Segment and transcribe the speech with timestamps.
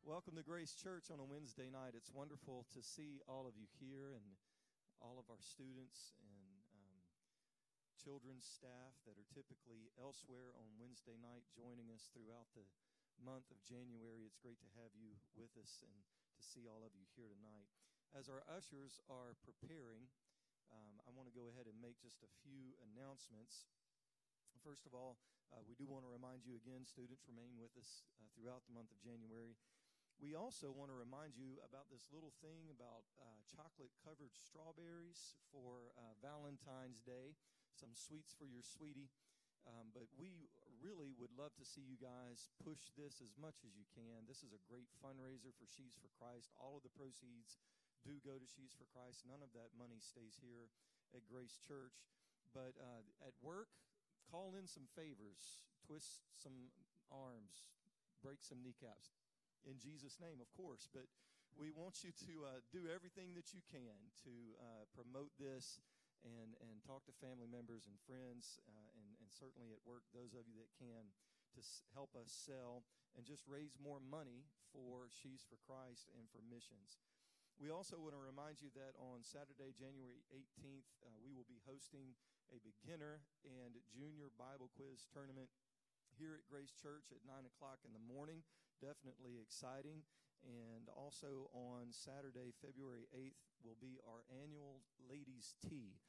[0.00, 1.92] Welcome to Grace Church on a Wednesday night.
[1.92, 4.24] It's wonderful to see all of you here and
[4.96, 6.96] all of our students and um,
[8.00, 12.64] children's staff that are typically elsewhere on Wednesday night joining us throughout the
[13.20, 14.24] month of January.
[14.24, 17.68] It's great to have you with us and to see all of you here tonight.
[18.16, 20.08] As our ushers are preparing,
[20.72, 23.68] um, I want to go ahead and make just a few announcements.
[24.64, 25.20] First of all,
[25.52, 28.72] uh, we do want to remind you again, students remain with us uh, throughout the
[28.72, 29.60] month of January.
[30.20, 35.40] We also want to remind you about this little thing about uh, chocolate covered strawberries
[35.48, 37.32] for uh, Valentine's Day,
[37.72, 39.08] some sweets for your sweetie.
[39.64, 43.72] Um, but we really would love to see you guys push this as much as
[43.72, 44.28] you can.
[44.28, 46.52] This is a great fundraiser for Sheaves for Christ.
[46.60, 47.56] All of the proceeds
[48.04, 49.24] do go to Sheaves for Christ.
[49.24, 50.68] None of that money stays here
[51.16, 51.96] at Grace Church.
[52.52, 53.72] But uh, at work,
[54.28, 56.68] call in some favors, twist some
[57.08, 57.72] arms,
[58.20, 59.19] break some kneecaps
[59.68, 60.88] in Jesus' name, of course.
[60.90, 61.08] But
[61.58, 65.82] we want you to uh, do everything that you can to uh, promote this
[66.22, 70.36] and, and talk to family members and friends, uh, and, and certainly at work, those
[70.36, 71.08] of you that can,
[71.56, 72.84] to s- help us sell
[73.16, 77.00] and just raise more money for Sheaves for Christ and for missions.
[77.56, 81.60] We also want to remind you that on Saturday, January 18th, uh, we will be
[81.68, 82.16] hosting
[82.52, 85.52] a beginner and junior Bible quiz tournament
[86.16, 88.44] here at Grace Church at 9 o'clock in the morning
[88.80, 90.02] definitely exciting.
[90.44, 96.00] And also on Saturday, February 8th, will be our annual ladies' tea.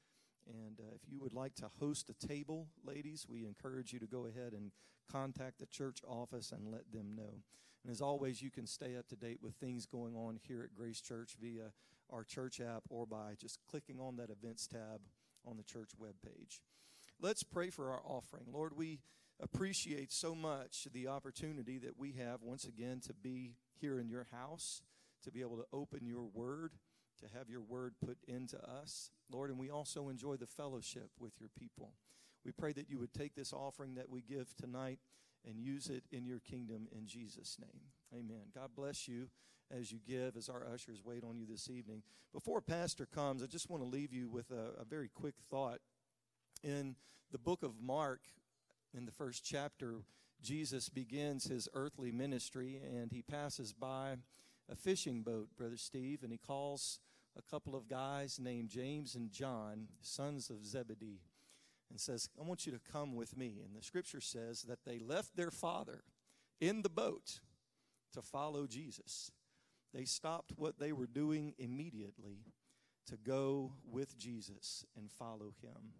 [0.48, 4.08] And uh, if you would like to host a table, ladies, we encourage you to
[4.08, 4.72] go ahead and
[5.12, 7.44] contact the church office and let them know.
[7.84, 10.74] And as always, you can stay up to date with things going on here at
[10.74, 11.74] Grace Church via
[12.10, 15.02] our church app or by just clicking on that events tab
[15.46, 16.60] on the church webpage.
[17.20, 18.46] Let's pray for our offering.
[18.52, 19.00] Lord, we
[19.42, 24.28] appreciate so much the opportunity that we have once again to be here in your
[24.32, 24.82] house,
[25.24, 26.74] to be able to open your word,
[27.20, 29.50] to have your word put into us, Lord.
[29.50, 31.94] And we also enjoy the fellowship with your people.
[32.46, 35.00] We pray that you would take this offering that we give tonight
[35.48, 37.82] and use it in your kingdom in Jesus' name.
[38.14, 38.52] Amen.
[38.54, 39.30] God bless you
[39.76, 42.04] as you give, as our ushers wait on you this evening.
[42.34, 45.80] Before Pastor comes, I just want to leave you with a, a very quick thought.
[46.64, 46.96] In
[47.32, 48.22] the book of Mark,
[48.96, 50.02] in the first chapter,
[50.42, 54.18] Jesus begins his earthly ministry and he passes by
[54.70, 57.00] a fishing boat, Brother Steve, and he calls
[57.38, 61.22] a couple of guys named James and John, sons of Zebedee,
[61.90, 63.62] and says, I want you to come with me.
[63.66, 66.04] And the scripture says that they left their father
[66.60, 67.40] in the boat
[68.14, 69.32] to follow Jesus.
[69.94, 72.46] They stopped what they were doing immediately
[73.08, 75.94] to go with Jesus and follow him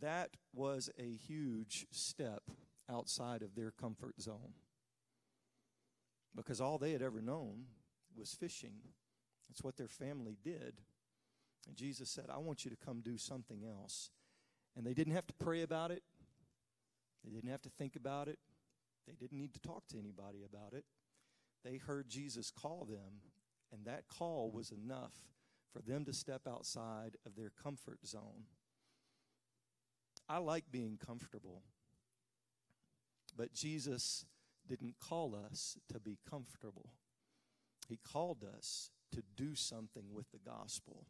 [0.00, 2.42] that was a huge step
[2.90, 4.54] outside of their comfort zone
[6.34, 7.64] because all they had ever known
[8.16, 8.74] was fishing.
[9.50, 10.80] It's what their family did.
[11.66, 14.10] And Jesus said, I want you to come do something else.
[14.76, 16.02] And they didn't have to pray about it,
[17.24, 18.38] they didn't have to think about it,
[19.06, 20.84] they didn't need to talk to anybody about it.
[21.64, 23.20] They heard Jesus call them,
[23.72, 25.12] and that call was enough
[25.72, 28.46] for them to step outside of their comfort zone
[30.30, 31.62] I like being comfortable.
[33.36, 34.24] But Jesus
[34.68, 36.90] didn't call us to be comfortable,
[37.88, 41.06] He called us to do something with the gospel.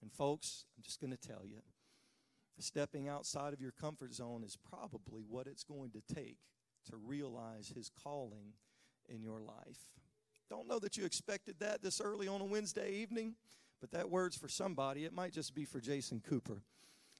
[0.00, 1.60] And, folks, I'm just going to tell you
[2.58, 6.38] stepping outside of your comfort zone is probably what it's going to take
[6.88, 8.52] to realize His calling
[9.08, 9.90] in your life.
[10.48, 13.34] Don't know that you expected that this early on a Wednesday evening,
[13.80, 15.04] but that word's for somebody.
[15.04, 16.62] It might just be for Jason Cooper.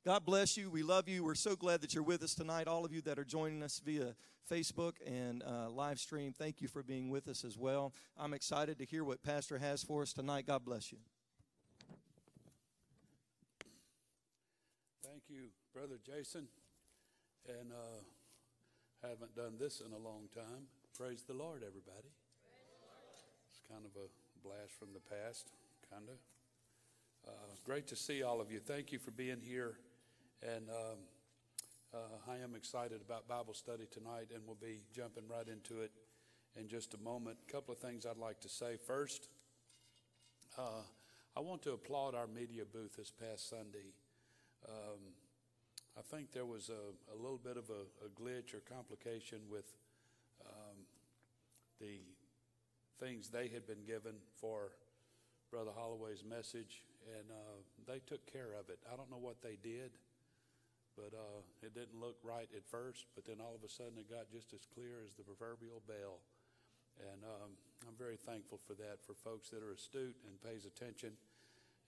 [0.06, 0.70] God bless you.
[0.70, 1.24] We love you.
[1.24, 2.68] We're so glad that you're with us tonight.
[2.68, 4.14] All of you that are joining us via
[4.48, 7.92] Facebook and uh, live stream, thank you for being with us as well.
[8.16, 10.46] I'm excited to hear what Pastor has for us tonight.
[10.46, 10.98] God bless you.
[15.02, 16.46] Thank you, Brother Jason.
[17.48, 20.68] And uh, haven't done this in a long time.
[20.96, 22.12] Praise the Lord, everybody.
[23.50, 24.06] It's kind of a
[24.46, 25.50] blast from the past,
[25.90, 27.28] kind of.
[27.28, 28.60] Uh, great to see all of you.
[28.60, 29.78] Thank you for being here
[30.42, 30.98] and um,
[31.94, 35.92] uh, I am excited about Bible study tonight, and we'll be jumping right into it
[36.56, 37.38] in just a moment.
[37.48, 38.76] A couple of things I'd like to say.
[38.86, 39.28] First,
[40.58, 40.84] uh,
[41.36, 43.94] I want to applaud our media booth this past Sunday.
[44.68, 45.00] Um,
[45.98, 49.64] I think there was a, a little bit of a, a, glitch or complication with
[50.44, 50.76] um,
[51.80, 52.00] the
[53.00, 54.72] things they had been given for
[55.50, 56.82] Brother Holloway's message,
[57.18, 58.78] and uh, they took care of it.
[58.92, 59.92] I don't know what they did
[60.96, 63.06] but uh, it didn't look right at first.
[63.14, 66.24] But then all of a sudden, it got just as clear as the proverbial bell.
[66.98, 67.52] And uh,
[67.86, 71.12] I'm very thankful for that, for folks that are astute and pays attention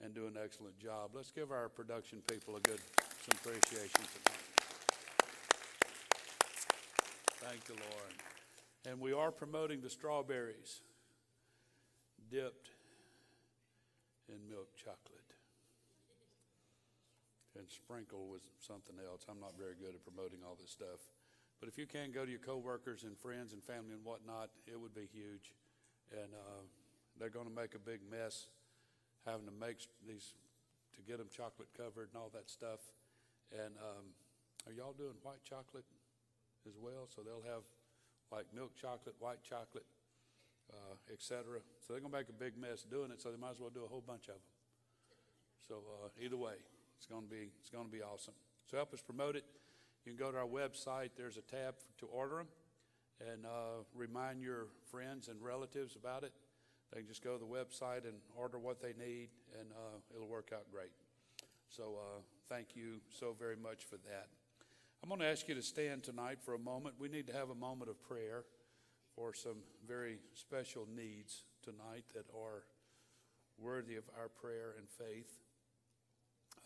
[0.04, 1.10] and do an excellent job.
[1.14, 2.80] Let's give our production people a good
[3.24, 4.44] some appreciation tonight.
[7.40, 8.14] Thank the Lord.
[8.86, 10.82] And we are promoting the strawberries
[12.30, 12.70] dipped
[14.28, 15.17] in milk chocolate.
[17.58, 19.26] And sprinkle with something else.
[19.26, 21.10] I'm not very good at promoting all this stuff.
[21.58, 24.78] But if you can go to your coworkers and friends and family and whatnot, it
[24.78, 25.58] would be huge.
[26.14, 26.62] And uh,
[27.18, 28.46] they're going to make a big mess
[29.26, 30.38] having to make these
[30.94, 32.78] to get them chocolate covered and all that stuff.
[33.50, 34.14] And um,
[34.66, 35.86] are y'all doing white chocolate
[36.62, 37.10] as well?
[37.10, 37.66] So they'll have
[38.30, 39.86] like milk chocolate, white chocolate,
[40.70, 41.58] uh, etc.
[41.82, 43.18] So they're going to make a big mess doing it.
[43.18, 44.46] So they might as well do a whole bunch of them.
[45.66, 45.74] So
[46.06, 46.54] uh, either way,
[46.98, 48.34] it's going to be it's going to be awesome.
[48.70, 49.44] So help us promote it.
[50.04, 51.10] You can go to our website.
[51.16, 52.48] There's a tab to order them
[53.20, 56.32] and uh, remind your friends and relatives about it.
[56.92, 59.28] They can just go to the website and order what they need,
[59.58, 60.92] and uh, it'll work out great.
[61.68, 64.28] So, uh, thank you so very much for that.
[65.02, 66.94] I'm going to ask you to stand tonight for a moment.
[66.98, 68.44] We need to have a moment of prayer
[69.14, 72.64] for some very special needs tonight that are
[73.58, 75.30] worthy of our prayer and faith.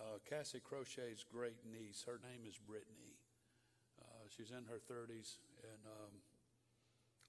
[0.02, 3.14] Uh, Cassie Crochet's great niece, her name is Brittany.
[4.32, 6.14] She's in her 30s, and um,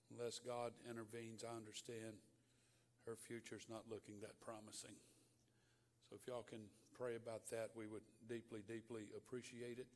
[0.08, 2.16] unless God intervenes, I understand
[3.06, 4.96] her future's not looking that promising.
[6.08, 6.64] So if y'all can
[6.96, 9.92] pray about that, we would deeply, deeply appreciate it.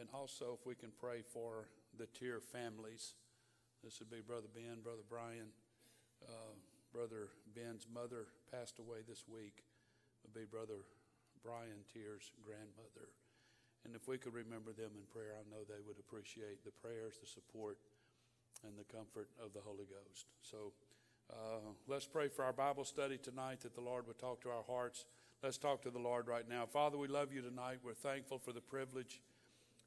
[0.00, 3.14] And also, if we can pray for the Tier families.
[3.84, 5.52] This would be Brother Ben, Brother Brian.
[6.24, 6.56] Uh,
[6.92, 9.60] Brother Ben's mother passed away this week.
[9.60, 10.88] It would be Brother
[11.42, 13.14] Brian Tier's grandmother.
[13.84, 17.18] And if we could remember them in prayer, I know they would appreciate the prayers,
[17.20, 17.78] the support,
[18.66, 20.26] and the comfort of the Holy Ghost.
[20.42, 20.72] So
[21.30, 24.64] uh, let's pray for our Bible study tonight that the Lord would talk to our
[24.66, 25.04] hearts.
[25.42, 26.66] Let's talk to the Lord right now.
[26.66, 27.78] Father, we love you tonight.
[27.84, 29.22] We're thankful for the privilege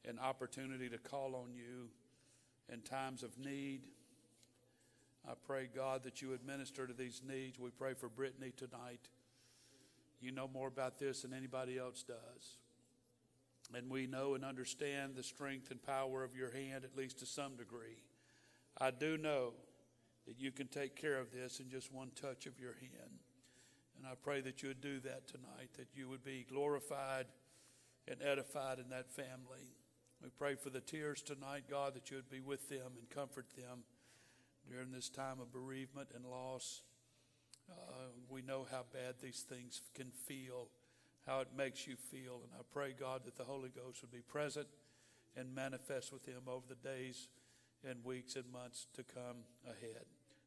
[0.07, 1.89] and opportunity to call on you
[2.71, 3.81] in times of need.
[5.27, 7.59] I pray, God, that you would minister to these needs.
[7.59, 9.09] We pray for Brittany tonight.
[10.21, 12.57] You know more about this than anybody else does.
[13.73, 17.25] And we know and understand the strength and power of your hand, at least to
[17.25, 18.03] some degree.
[18.77, 19.53] I do know
[20.27, 23.19] that you can take care of this in just one touch of your hand.
[23.97, 27.25] And I pray that you would do that tonight, that you would be glorified
[28.07, 29.75] and edified in that family.
[30.21, 33.47] We pray for the tears tonight, God, that you would be with them and comfort
[33.55, 33.83] them
[34.69, 36.81] during this time of bereavement and loss.
[37.71, 40.67] Uh, we know how bad these things can feel
[41.25, 42.41] how it makes you feel.
[42.43, 44.67] And I pray, God, that the Holy Ghost would be present
[45.35, 47.27] and manifest with him over the days
[47.87, 50.05] and weeks and months to come ahead.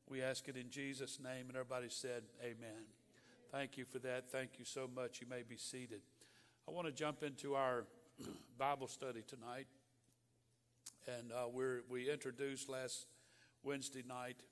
[0.09, 2.85] We ask it in Jesus' name, and everybody said, Amen.
[3.51, 4.31] Thank you for that.
[4.31, 5.21] Thank you so much.
[5.21, 6.01] You may be seated.
[6.69, 7.85] I want to jump into our
[8.59, 9.67] Bible study tonight.
[11.07, 11.49] And uh,
[11.89, 13.07] we introduced last
[13.63, 14.43] Wednesday night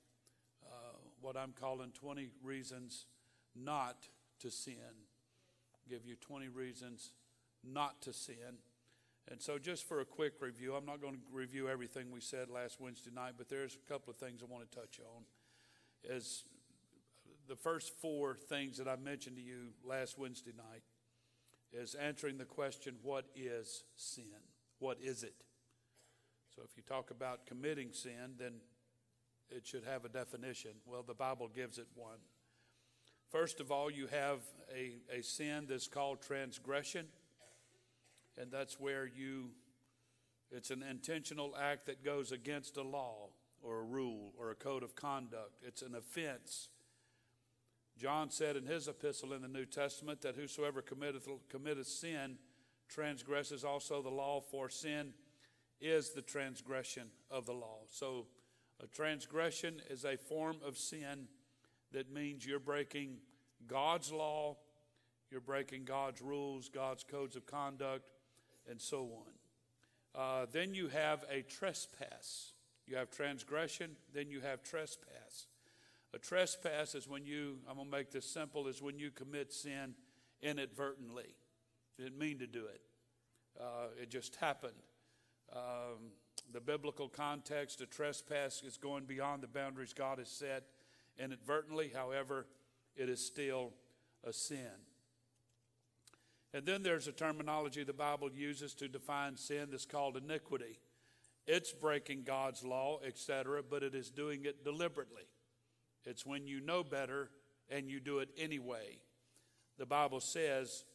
[1.23, 3.05] what I'm calling 20 reasons
[3.55, 4.09] not
[4.41, 5.07] to sin
[5.89, 7.11] give you 20 reasons
[7.63, 8.59] not to sin.
[9.29, 12.49] And so, just for a quick review, I'm not going to review everything we said
[12.49, 15.23] last Wednesday night, but there's a couple of things I want to touch on.
[16.13, 16.43] As
[17.47, 20.83] the first four things that I mentioned to you last Wednesday night
[21.71, 24.25] is answering the question, What is sin?
[24.79, 25.35] What is it?
[26.53, 28.55] So, if you talk about committing sin, then
[29.55, 30.71] it should have a definition.
[30.85, 32.17] Well, the Bible gives it one.
[33.31, 34.39] First of all, you have
[34.73, 37.07] a, a sin that's called transgression,
[38.37, 39.49] and that's where you,
[40.51, 43.29] it's an intentional act that goes against a law
[43.61, 45.53] or a rule or a code of conduct.
[45.61, 46.69] It's an offense.
[47.97, 52.37] John said in his epistle in the New Testament that whosoever committeth, committeth sin
[52.89, 55.13] transgresses also the law, for sin
[55.79, 57.79] is the transgression of the law.
[57.89, 58.27] So,
[58.81, 61.27] a transgression is a form of sin
[61.91, 63.17] that means you're breaking
[63.67, 64.57] God's law,
[65.31, 68.09] you're breaking God's rules, God's codes of conduct,
[68.69, 69.09] and so
[70.15, 70.21] on.
[70.21, 72.53] Uh, then you have a trespass.
[72.85, 75.47] You have transgression, then you have trespass.
[76.13, 79.53] A trespass is when you, I'm going to make this simple, is when you commit
[79.53, 79.95] sin
[80.41, 81.35] inadvertently.
[81.97, 82.81] You Didn't mean to do it,
[83.59, 84.73] uh, it just happened.
[85.55, 86.11] Um,
[86.51, 90.63] the biblical context, a trespass is going beyond the boundaries God has set
[91.17, 91.91] inadvertently.
[91.93, 92.45] However,
[92.95, 93.73] it is still
[94.23, 94.71] a sin.
[96.53, 100.79] And then there's a terminology the Bible uses to define sin that's called iniquity.
[101.47, 105.23] It's breaking God's law, etc., but it is doing it deliberately.
[106.05, 107.31] It's when you know better
[107.69, 108.99] and you do it anyway.
[109.77, 110.85] The Bible says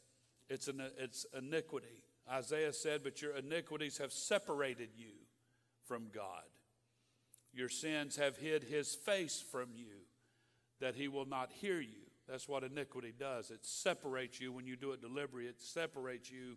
[0.48, 2.04] it's, an, it's iniquity.
[2.30, 5.12] Isaiah said, But your iniquities have separated you
[5.84, 6.44] from God.
[7.52, 10.04] Your sins have hid his face from you,
[10.80, 12.08] that he will not hear you.
[12.28, 13.50] That's what iniquity does.
[13.50, 16.56] It separates you when you do it deliberately, it separates you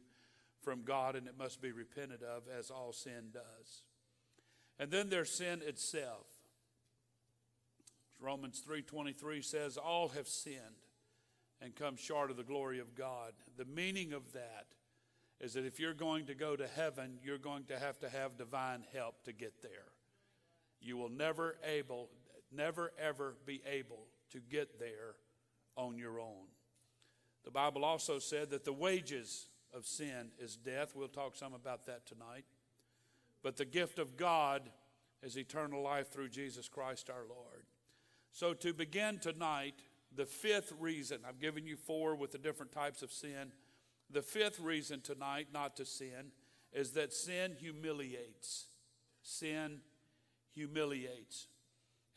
[0.62, 3.84] from God, and it must be repented of, as all sin does.
[4.78, 6.28] And then there's sin itself.
[8.20, 10.86] Romans 3:23 says all have sinned
[11.60, 13.34] and come short of the glory of God.
[13.58, 14.68] The meaning of that
[15.42, 18.38] is that if you're going to go to heaven, you're going to have to have
[18.38, 19.92] divine help to get there.
[20.80, 22.10] You will never able
[22.54, 25.16] never ever be able to get there
[25.76, 26.48] on your own.
[27.44, 30.94] The Bible also said that the wages of sin is death.
[30.96, 32.46] We'll talk some about that tonight.
[33.42, 34.70] But the gift of God
[35.24, 37.66] is eternal life through Jesus Christ our Lord.
[38.32, 39.76] So, to begin tonight,
[40.16, 43.52] the fifth reason, I've given you four with the different types of sin.
[44.12, 46.32] The fifth reason tonight not to sin
[46.74, 48.66] is that sin humiliates.
[49.22, 49.80] Sin
[50.54, 51.48] humiliates.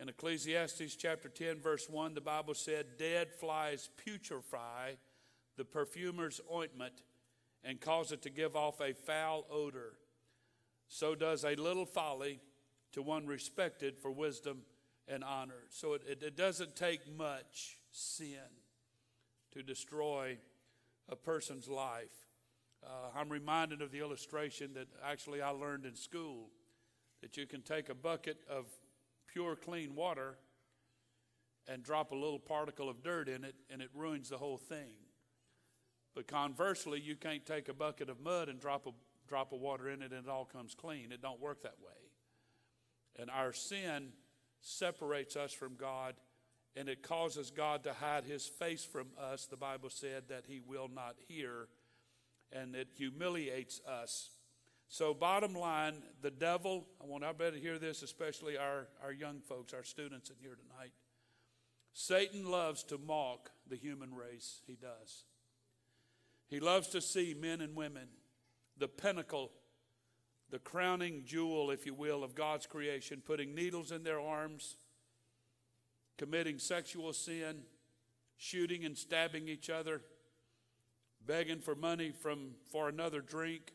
[0.01, 4.97] In Ecclesiastes chapter 10, verse 1, the Bible said, Dead flies putrefy
[5.57, 7.03] the perfumer's ointment
[7.63, 9.95] and cause it to give off a foul odor.
[10.89, 12.41] So does a little folly
[12.93, 14.63] to one respected for wisdom
[15.07, 15.63] and honor.
[15.71, 18.39] So it, it, it doesn't take much sin
[19.53, 20.39] to destroy
[21.09, 22.13] a person's life.
[22.83, 26.51] Uh, I'm reminded of the illustration that actually I learned in school
[27.23, 28.67] that you can take a bucket of
[29.27, 30.37] pure, clean water
[31.67, 34.97] and drop a little particle of dirt in it, and it ruins the whole thing.
[36.15, 38.91] But conversely, you can't take a bucket of mud and drop a
[39.29, 41.13] drop of water in it and it all comes clean.
[41.13, 42.11] It don't work that way.
[43.19, 44.11] And our sin
[44.61, 46.15] separates us from God
[46.77, 49.47] and it causes God to hide his face from us.
[49.47, 51.69] The Bible said that he will not hear
[52.53, 54.31] and it humiliates us.
[54.89, 59.41] So, bottom line, the devil, I want everybody to hear this, especially our, our young
[59.41, 60.93] folks, our students in here tonight.
[61.93, 64.61] Satan loves to mock the human race.
[64.67, 65.25] He does.
[66.49, 68.09] He loves to see men and women,
[68.77, 69.53] the pinnacle,
[70.51, 74.77] the crowning jewel, if you will, of God's creation, putting needles in their arms,
[76.19, 77.63] committing sexual sin,
[78.37, 80.01] shooting and stabbing each other,
[81.27, 83.73] begging for money from, for another drink,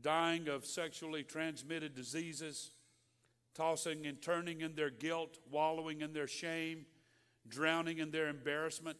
[0.00, 2.72] dying of sexually transmitted diseases,
[3.54, 6.86] tossing and turning in their guilt, wallowing in their shame,
[7.48, 8.96] drowning in their embarrassment.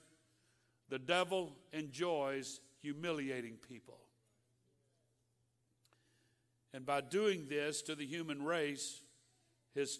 [0.89, 3.99] The devil enjoys humiliating people.
[6.75, 9.03] And by doing this to the human race,
[9.75, 9.99] his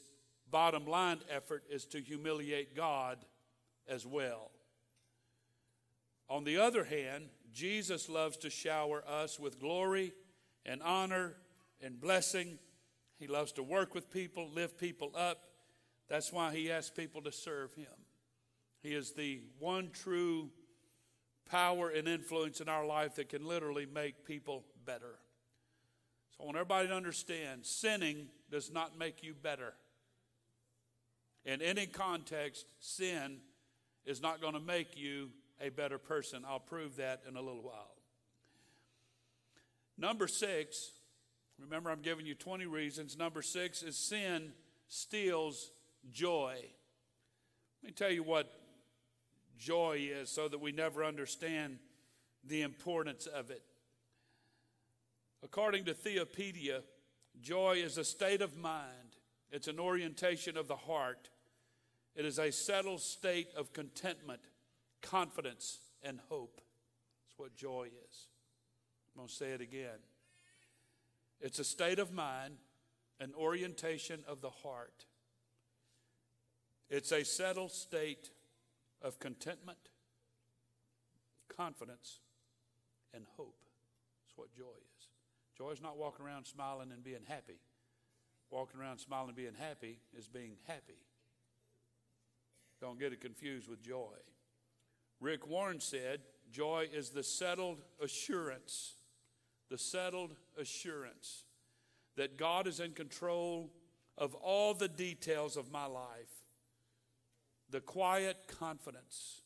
[0.53, 3.19] bottom line effort is to humiliate God
[3.89, 4.53] as well.
[6.29, 10.13] On the other hand, Jesus loves to shower us with glory
[10.65, 11.35] and honor
[11.81, 12.59] and blessing.
[13.19, 15.41] He loves to work with people, lift people up.
[16.09, 17.87] That's why he asks people to serve him.
[18.83, 20.51] He is the one true
[21.51, 25.19] power and influence in our life that can literally make people better.
[26.31, 29.75] So I want everybody to understand sinning does not make you better.
[31.45, 33.39] In any context, sin
[34.05, 35.31] is not going to make you
[35.61, 36.45] a better person.
[36.49, 37.97] I'll prove that in a little while.
[39.99, 40.91] Number six,
[41.59, 43.17] remember I'm giving you 20 reasons.
[43.17, 44.53] Number six is sin
[44.89, 45.71] steals
[46.11, 46.57] joy.
[47.83, 48.53] Let me tell you what
[49.59, 51.79] joy is so that we never understand
[52.45, 53.63] the importance of it.
[55.43, 56.83] According to Theopedia,
[57.41, 59.17] joy is a state of mind,
[59.51, 61.29] it's an orientation of the heart,
[62.15, 64.41] it is a settled state of contentment,
[65.01, 66.61] confidence, and hope.
[67.25, 68.27] That's what joy is.
[69.15, 69.99] I'm going to say it again.
[71.41, 72.55] It's a state of mind,
[73.19, 75.07] an orientation of the heart.
[76.89, 78.31] It's a settled state
[79.01, 79.79] of contentment,
[81.55, 82.21] confidence,
[83.15, 83.57] and hope.
[84.23, 85.09] That's what joy is.
[85.57, 87.61] Joy is not walking around smiling and being happy.
[88.51, 90.99] Walking around smiling and being happy is being happy.
[92.83, 94.17] Don't get it confused with joy.
[95.21, 96.21] Rick Warren said,
[96.51, 98.95] Joy is the settled assurance,
[99.71, 101.45] the settled assurance
[102.17, 103.71] that God is in control
[104.19, 106.43] of all the details of my life
[107.71, 109.41] the quiet confidence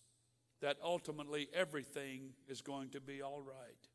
[0.60, 3.88] that ultimately everything is going to be all right,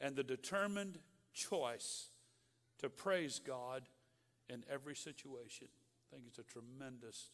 [0.00, 0.98] and the determined
[1.32, 2.08] choice
[2.78, 3.84] to praise God
[4.50, 5.68] in every situation.
[6.12, 7.30] I think it's a tremendous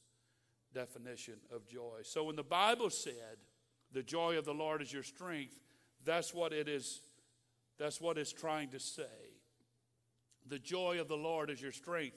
[0.75, 2.01] definition of joy.
[2.03, 3.39] So when the Bible said,
[3.93, 5.59] the joy of the Lord is your strength,
[6.05, 7.01] that's what it is
[7.79, 9.03] that's what it's trying to say.
[10.47, 12.17] The joy of the Lord is your strength.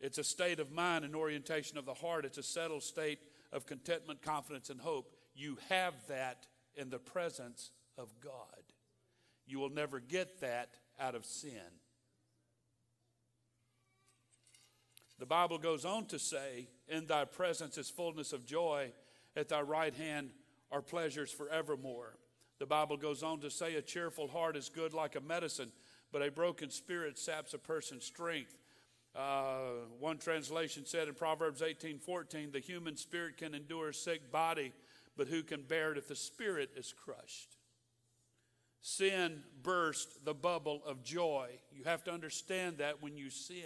[0.00, 2.24] It's a state of mind and orientation of the heart.
[2.24, 3.20] It's a settled state
[3.52, 5.12] of contentment, confidence, and hope.
[5.34, 8.32] You have that in the presence of God.
[9.46, 11.52] You will never get that out of sin.
[15.18, 18.92] The Bible goes on to say, In thy presence is fullness of joy,
[19.36, 20.30] at thy right hand
[20.70, 22.16] are pleasures forevermore.
[22.58, 25.72] The Bible goes on to say, A cheerful heart is good like a medicine,
[26.12, 28.56] but a broken spirit saps a person's strength.
[29.16, 34.30] Uh, one translation said in Proverbs 18 14, The human spirit can endure a sick
[34.30, 34.72] body,
[35.16, 37.56] but who can bear it if the spirit is crushed?
[38.80, 41.48] Sin burst the bubble of joy.
[41.72, 43.64] You have to understand that when you sin.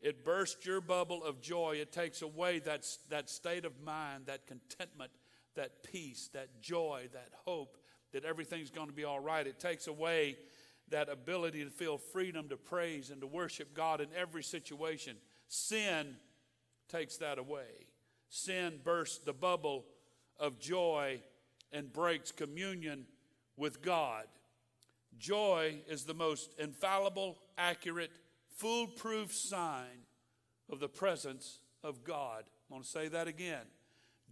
[0.00, 1.76] It bursts your bubble of joy.
[1.80, 5.10] It takes away that, that state of mind, that contentment,
[5.56, 7.76] that peace, that joy, that hope
[8.12, 9.46] that everything's going to be all right.
[9.46, 10.36] It takes away
[10.90, 15.16] that ability to feel freedom to praise and to worship God in every situation.
[15.48, 16.16] Sin
[16.88, 17.86] takes that away.
[18.28, 19.84] Sin bursts the bubble
[20.38, 21.20] of joy
[21.72, 23.06] and breaks communion
[23.56, 24.24] with God.
[25.18, 28.10] Joy is the most infallible, accurate,
[28.60, 30.04] foolproof sign
[30.68, 32.44] of the presence of God.
[32.70, 33.64] I'm going to say that again.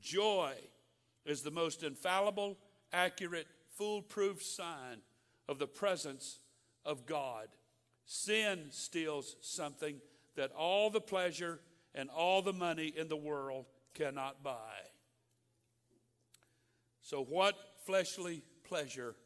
[0.01, 0.53] Joy
[1.25, 2.59] is the most infallible,
[2.93, 4.99] accurate, foolproof sign
[5.49, 6.41] of the presence
[6.85, 7.49] of God.
[8.05, 9.97] Sin steals something
[10.37, 11.61] that all the pleasure
[11.95, 14.77] and all the money in the world cannot buy.
[17.01, 17.55] So, what
[17.87, 19.17] fleshly pleasure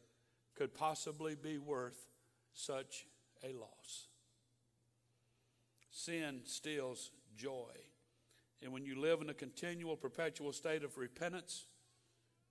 [0.55, 2.07] could possibly be worth
[2.53, 3.05] such
[3.43, 4.07] a loss?
[6.03, 7.71] Sin steals joy.
[8.61, 11.67] And when you live in a continual, perpetual state of repentance,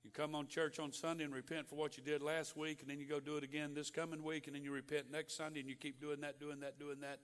[0.02, 2.90] you come on church on Sunday and repent for what you did last week, and
[2.90, 5.60] then you go do it again this coming week, and then you repent next Sunday,
[5.60, 7.20] and you keep doing that, doing that, doing that.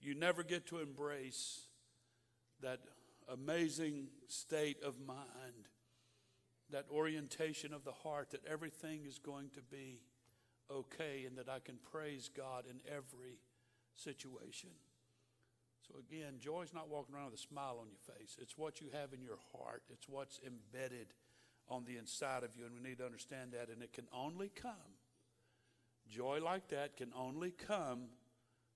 [0.00, 1.66] You never get to embrace
[2.62, 2.80] that
[3.30, 5.68] amazing state of mind,
[6.70, 10.00] that orientation of the heart that everything is going to be
[10.70, 13.38] okay and that I can praise God in every
[13.96, 14.70] situation.
[15.88, 18.36] So again, joy is not walking around with a smile on your face.
[18.40, 19.82] It's what you have in your heart.
[19.90, 21.08] It's what's embedded
[21.68, 23.68] on the inside of you, and we need to understand that.
[23.72, 24.96] And it can only come,
[26.08, 28.08] joy like that can only come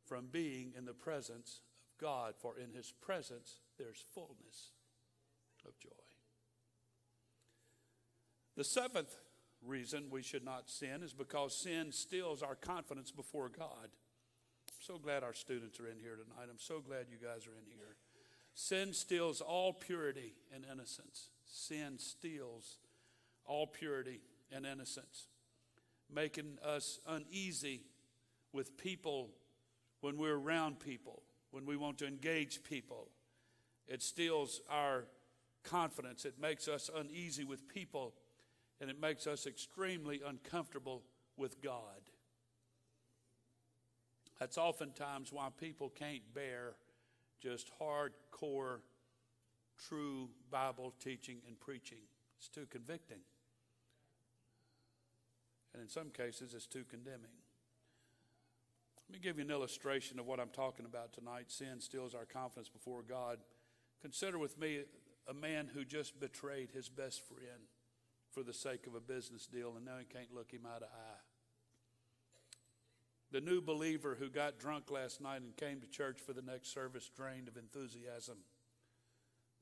[0.07, 4.73] from being in the presence of God, for in His presence there's fullness
[5.67, 5.91] of joy.
[8.57, 9.17] The seventh
[9.65, 13.89] reason we should not sin is because sin steals our confidence before God
[14.85, 16.49] so glad our students are in here tonight.
[16.51, 17.95] I'm so glad you guys are in here.
[18.53, 21.29] Sin steals all purity and innocence.
[21.47, 22.79] Sin steals
[23.47, 25.29] all purity and innocence,
[26.13, 27.83] making us uneasy
[28.53, 29.31] with people
[30.01, 33.07] when we're around people, when we want to engage people.
[33.87, 35.05] It steals our
[35.63, 36.25] confidence.
[36.25, 38.15] It makes us uneasy with people,
[38.81, 41.05] and it makes us extremely uncomfortable
[41.37, 42.11] with God.
[44.43, 46.75] That's oftentimes why people can't bear
[47.41, 48.79] just hardcore,
[49.89, 51.99] true Bible teaching and preaching.
[52.39, 53.21] It's too convicting.
[55.73, 57.31] And in some cases, it's too condemning.
[59.09, 61.53] Let me give you an illustration of what I'm talking about tonight.
[61.53, 63.39] Sin steals our confidence before God.
[64.01, 64.81] Consider with me
[65.29, 67.69] a man who just betrayed his best friend
[68.33, 70.87] for the sake of a business deal, and now he can't look him eye to
[70.87, 71.32] eye
[73.33, 76.73] the new believer who got drunk last night and came to church for the next
[76.73, 78.37] service drained of enthusiasm,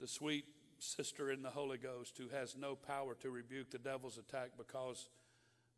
[0.00, 0.44] the sweet
[0.80, 5.08] sister in the Holy Ghost who has no power to rebuke the devil's attack because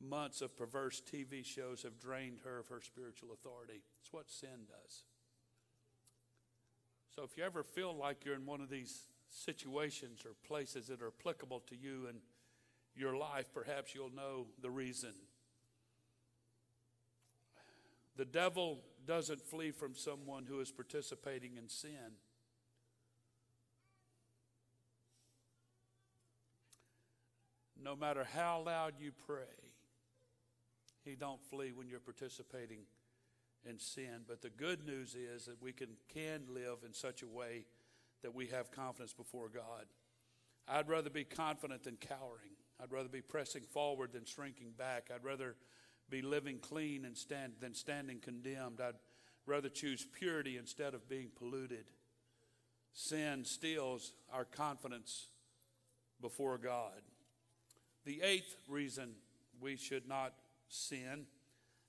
[0.01, 3.83] months of perverse TV shows have drained her of her spiritual authority.
[4.01, 5.05] It's what sin does.
[7.15, 11.03] So if you ever feel like you're in one of these situations or places that
[11.03, 12.17] are applicable to you in
[12.95, 15.13] your life, perhaps you'll know the reason.
[18.17, 22.17] The devil doesn't flee from someone who is participating in sin.
[27.83, 29.73] No matter how loud you pray,
[31.05, 32.81] he don't flee when you're participating
[33.69, 34.21] in sin.
[34.29, 37.65] But the good news is that we can, can live in such a way
[38.23, 39.87] that we have confidence before God.
[40.69, 42.57] I'd rather be confident than cowering.
[42.81, 45.11] I'd rather be pressing forward than shrinking back.
[45.13, 45.57] I'd rather
[46.13, 48.81] be living clean and stand, than standing condemned.
[48.83, 48.95] I'd
[49.47, 51.87] rather choose purity instead of being polluted.
[52.93, 55.29] sin steals our confidence
[56.21, 57.01] before God.
[58.05, 59.13] The eighth reason
[59.59, 60.35] we should not
[60.69, 61.25] sin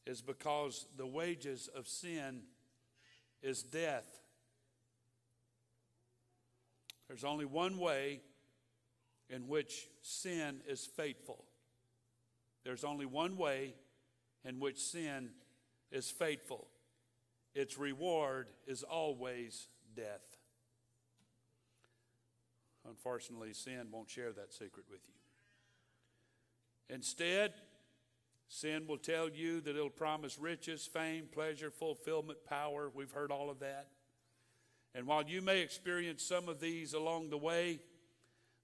[0.05, 2.43] is because the wages of sin
[3.41, 4.05] is death.
[7.09, 8.21] There's only one way
[9.29, 11.43] in which sin is faithful.
[12.63, 13.73] There's only one way
[14.45, 15.29] in which sin
[15.91, 16.67] is faithful.
[17.53, 20.37] Its reward is always death.
[22.87, 25.13] Unfortunately, sin won't share that secret with you.
[26.93, 27.53] Instead,
[28.49, 32.91] sin will tell you that it'll promise riches, fame, pleasure, fulfillment, power.
[32.93, 33.87] We've heard all of that.
[34.95, 37.79] And while you may experience some of these along the way,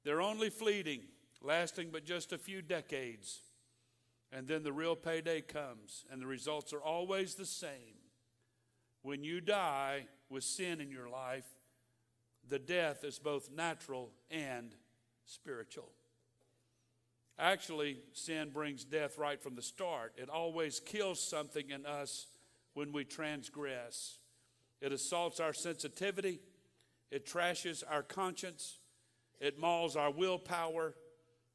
[0.04, 1.02] they're only fleeting,
[1.42, 3.42] lasting but just a few decades.
[4.32, 7.98] And then the real payday comes, and the results are always the same.
[9.02, 11.48] When you die with sin in your life,
[12.48, 14.76] the death is both natural and
[15.26, 15.90] spiritual.
[17.40, 20.14] Actually, sin brings death right from the start.
[20.18, 22.28] It always kills something in us
[22.74, 24.20] when we transgress.
[24.82, 26.40] It assaults our sensitivity,
[27.12, 28.80] it trashes our conscience,
[29.40, 30.96] it mauls our willpower,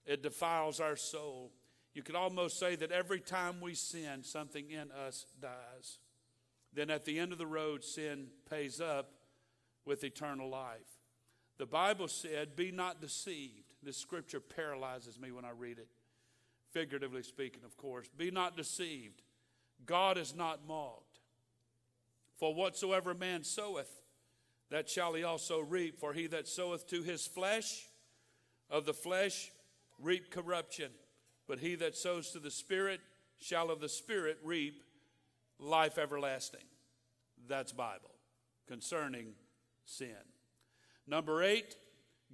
[0.07, 1.53] it defiles our soul.
[1.95, 5.99] You could almost say that every time we sin, something in us dies.
[6.73, 9.13] Then at the end of the road, sin pays up
[9.85, 10.99] with eternal life.
[11.59, 13.75] The Bible said, Be not deceived.
[13.83, 15.89] This scripture paralyzes me when I read it,
[16.73, 18.09] figuratively speaking, of course.
[18.17, 19.23] Be not deceived.
[19.87, 21.21] God is not mocked.
[22.37, 23.91] For whatsoever man soweth,
[24.71, 26.01] that shall he also reap.
[26.01, 27.89] For he that soweth to his flesh,
[28.71, 29.53] of the flesh
[30.01, 30.91] reap corruption.
[31.47, 33.01] But he that sows to the Spirit
[33.39, 34.83] shall of the Spirit reap
[35.59, 36.65] life everlasting.
[37.49, 38.11] That's Bible
[38.67, 39.35] concerning
[39.85, 40.17] sin.
[41.07, 41.77] Number eight,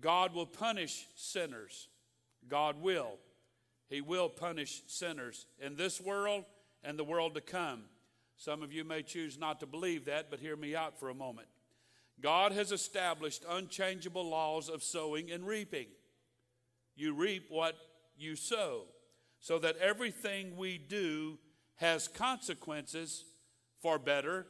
[0.00, 1.88] God will punish sinners.
[2.48, 3.18] God will.
[3.88, 6.44] He will punish sinners in this world
[6.84, 7.82] and the world to come.
[8.36, 11.14] Some of you may choose not to believe that, but hear me out for a
[11.14, 11.48] moment.
[12.22, 15.86] God has established unchangeable laws of sowing and reaping.
[16.94, 17.76] You reap what
[18.16, 18.84] you sow,
[19.40, 21.38] so that everything we do
[21.76, 23.24] has consequences
[23.80, 24.46] for better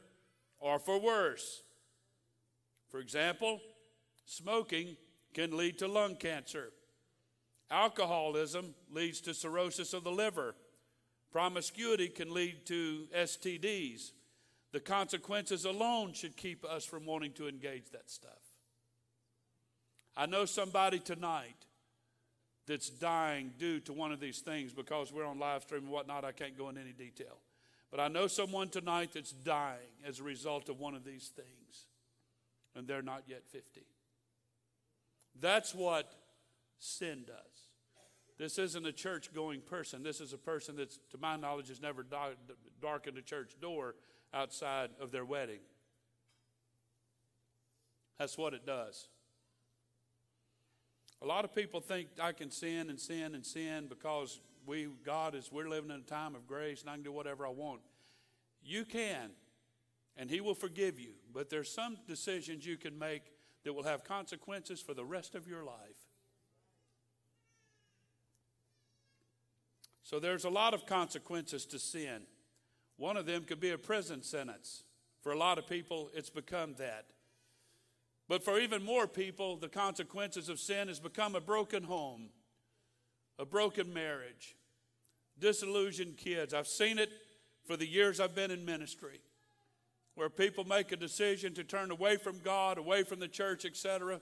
[0.59, 1.63] or for worse.
[2.89, 3.61] For example,
[4.25, 4.97] smoking
[5.33, 6.73] can lead to lung cancer.
[7.69, 10.55] Alcoholism leads to cirrhosis of the liver.
[11.31, 14.11] Promiscuity can lead to STDs.
[14.73, 18.31] The consequences alone should keep us from wanting to engage that stuff.
[20.17, 21.55] I know somebody tonight
[22.71, 26.23] that's dying due to one of these things because we're on live stream and whatnot.
[26.23, 27.37] I can't go into any detail.
[27.91, 31.87] But I know someone tonight that's dying as a result of one of these things,
[32.73, 33.81] and they're not yet 50.
[35.41, 36.13] That's what
[36.79, 37.35] sin does.
[38.39, 40.01] This isn't a church going person.
[40.01, 42.05] This is a person that's, to my knowledge, has never
[42.81, 43.95] darkened a church door
[44.33, 45.59] outside of their wedding.
[48.17, 49.09] That's what it does.
[51.21, 55.35] A lot of people think I can sin and sin and sin because we God
[55.35, 57.81] is we're living in a time of grace and I can do whatever I want.
[58.63, 59.29] You can,
[60.17, 61.13] and He will forgive you.
[61.33, 63.23] But there's some decisions you can make
[63.63, 66.07] that will have consequences for the rest of your life.
[70.03, 72.23] So there's a lot of consequences to sin.
[72.97, 74.83] One of them could be a prison sentence.
[75.21, 77.05] For a lot of people, it's become that.
[78.31, 82.29] But for even more people, the consequences of sin has become a broken home,
[83.37, 84.55] a broken marriage,
[85.37, 86.53] disillusioned kids.
[86.53, 87.09] I've seen it
[87.67, 89.19] for the years I've been in ministry
[90.15, 94.21] where people make a decision to turn away from God, away from the church, etc.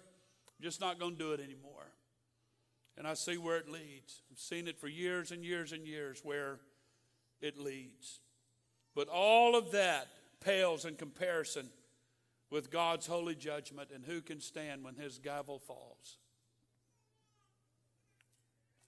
[0.59, 1.91] Just not going to do it anymore.
[2.97, 4.23] And I see where it leads.
[4.31, 6.57] I've seen it for years and years and years where
[7.41, 8.21] it leads.
[8.95, 10.07] But all of that
[10.43, 11.69] pales in comparison
[12.49, 16.17] with God's holy judgment and who can stand when his gavel falls.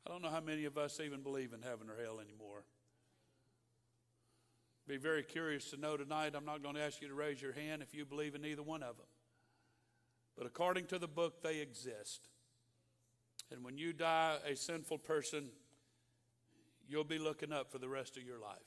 [0.06, 2.64] I don't know how many of us even believe in heaven or hell anymore.
[4.88, 6.34] Be very curious to know tonight.
[6.36, 8.64] I'm not going to ask you to raise your hand if you believe in either
[8.64, 9.06] one of them.
[10.36, 12.28] But according to the book, they exist.
[13.52, 15.50] And when you die a sinful person,
[16.88, 18.58] you'll be looking up for the rest of your life.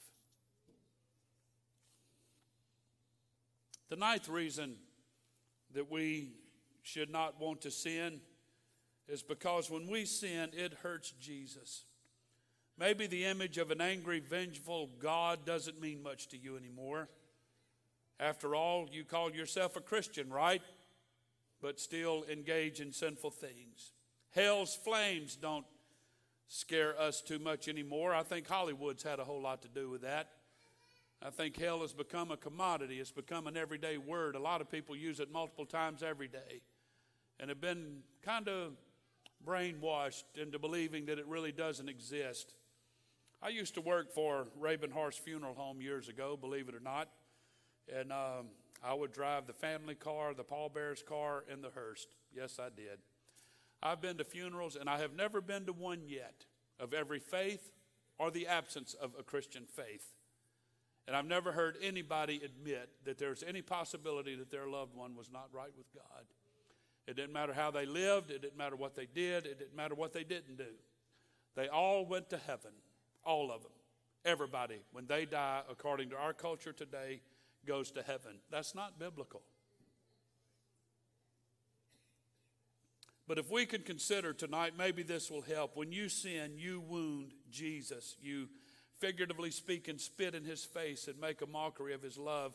[3.91, 4.77] The ninth reason
[5.75, 6.33] that we
[6.83, 8.21] should not want to sin
[9.09, 11.85] is because when we sin, it hurts Jesus.
[12.79, 17.09] Maybe the image of an angry, vengeful God doesn't mean much to you anymore.
[18.19, 20.63] After all, you call yourself a Christian, right?
[21.65, 23.93] but still engage in sinful things.
[24.33, 25.65] Hell's flames don't
[26.47, 28.15] scare us too much anymore.
[28.15, 30.29] I think Hollywood's had a whole lot to do with that.
[31.27, 34.37] I think hell has become a commodity, it's become an everyday word.
[34.37, 36.61] A lot of people use it multiple times every day
[37.41, 38.73] and have been kind of
[39.47, 42.53] brainwashed into believing that it really doesn't exist.
[43.43, 47.09] I used to work for Ravenhorse Funeral Home years ago, believe it or not,
[47.91, 48.49] and um,
[48.83, 52.07] I would drive the family car, the pallbearers car, and the hearse.
[52.35, 52.99] Yes, I did.
[53.83, 56.45] I've been to funerals, and I have never been to one yet
[56.79, 57.71] of every faith
[58.19, 60.07] or the absence of a Christian faith.
[61.07, 65.31] And I've never heard anybody admit that there's any possibility that their loved one was
[65.31, 66.25] not right with God.
[67.07, 69.95] It didn't matter how they lived, it didn't matter what they did, it didn't matter
[69.95, 70.73] what they didn't do.
[71.55, 72.73] They all went to heaven,
[73.25, 73.73] all of them.
[74.25, 77.21] Everybody, when they die, according to our culture today,
[77.67, 78.37] goes to heaven.
[78.51, 79.43] That's not biblical.
[83.27, 85.77] But if we can consider tonight, maybe this will help.
[85.77, 88.17] When you sin, you wound Jesus.
[88.21, 88.49] You,
[88.99, 92.55] figuratively speaking, spit in his face and make a mockery of his love.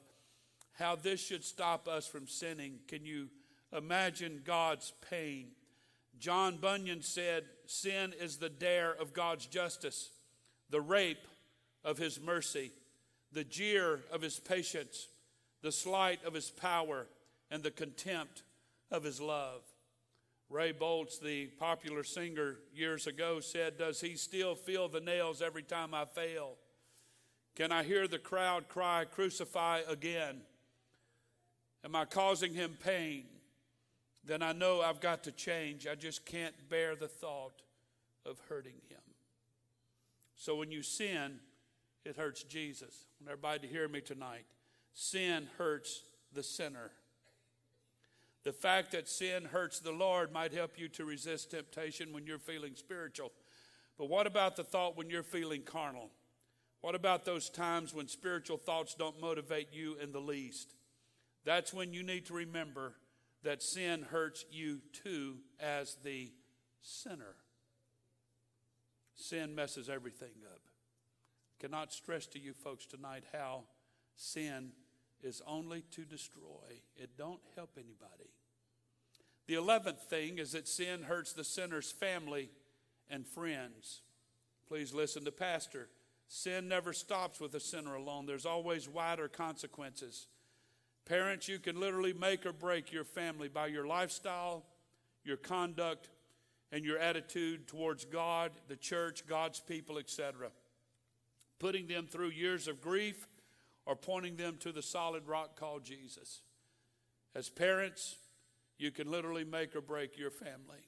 [0.74, 2.80] How this should stop us from sinning.
[2.88, 3.30] Can you
[3.76, 5.48] imagine God's pain?
[6.20, 10.10] John Bunyan said, Sin is the dare of God's justice,
[10.70, 11.28] the rape
[11.84, 12.72] of his mercy,
[13.32, 15.08] the jeer of his patience,
[15.62, 17.08] the slight of his power,
[17.52, 18.44] and the contempt
[18.92, 19.62] of his love.
[20.50, 25.62] Ray Boltz, the popular singer years ago, said, Does he still feel the nails every
[25.62, 26.56] time I fail?
[27.56, 30.42] Can I hear the crowd cry, Crucify again?
[31.86, 33.26] Am I causing him pain?
[34.26, 35.88] Then I know I've got to change.
[35.88, 37.62] I just can't bear the thought
[38.26, 39.00] of hurting him.
[40.36, 41.40] So when you sin,
[42.06, 43.06] it hurts Jesus.
[43.20, 44.46] I want everybody to hear me tonight.
[44.94, 46.02] Sin hurts
[46.34, 46.92] the sinner.
[48.44, 52.40] The fact that sin hurts the Lord might help you to resist temptation when you're
[52.40, 53.32] feeling spiritual.
[53.98, 56.10] But what about the thought when you're feeling carnal?
[56.82, 60.74] What about those times when spiritual thoughts don't motivate you in the least?
[61.44, 62.96] That's when you need to remember
[63.44, 66.32] that sin hurts you too as the
[66.82, 67.36] sinner.
[69.16, 70.62] Sin messes everything up.
[71.60, 73.64] Cannot stress to you folks tonight how
[74.16, 74.72] sin
[75.24, 76.82] is only to destroy.
[76.96, 78.32] It don't help anybody.
[79.48, 82.50] The 11th thing is that sin hurts the sinner's family
[83.10, 84.02] and friends.
[84.68, 85.90] Please listen to pastor.
[86.28, 88.28] Sin never stops with a sinner alone.
[88.28, 90.28] There's always wider consequences.
[91.06, 94.64] Parents, you can literally make or break your family by your lifestyle,
[95.24, 96.10] your conduct,
[96.72, 100.52] and your attitude towards God, the church, God's people, etc.
[101.58, 103.26] Putting them through years of grief
[103.90, 106.42] or pointing them to the solid rock called Jesus.
[107.34, 108.18] As parents,
[108.78, 110.86] you can literally make or break your family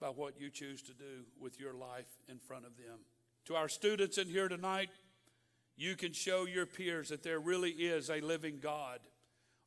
[0.00, 2.98] by what you choose to do with your life in front of them.
[3.44, 4.88] To our students in here tonight,
[5.76, 8.98] you can show your peers that there really is a living God.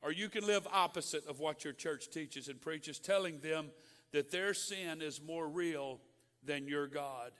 [0.01, 3.71] Or you can live opposite of what your church teaches and preaches, telling them
[4.11, 6.01] that their sin is more real
[6.43, 7.31] than your God.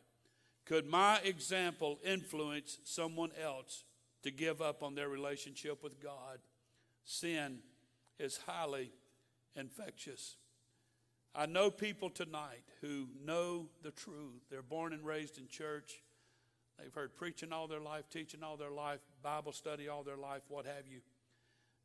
[0.66, 3.84] Could my example influence someone else
[4.24, 6.40] to give up on their relationship with God.
[7.04, 7.60] Sin
[8.20, 8.92] is highly
[9.56, 10.36] infectious.
[11.34, 14.42] I know people tonight who know the truth.
[14.50, 16.02] They're born and raised in church.
[16.78, 20.42] They've heard preaching all their life, teaching all their life, Bible study all their life,
[20.48, 21.02] what have you.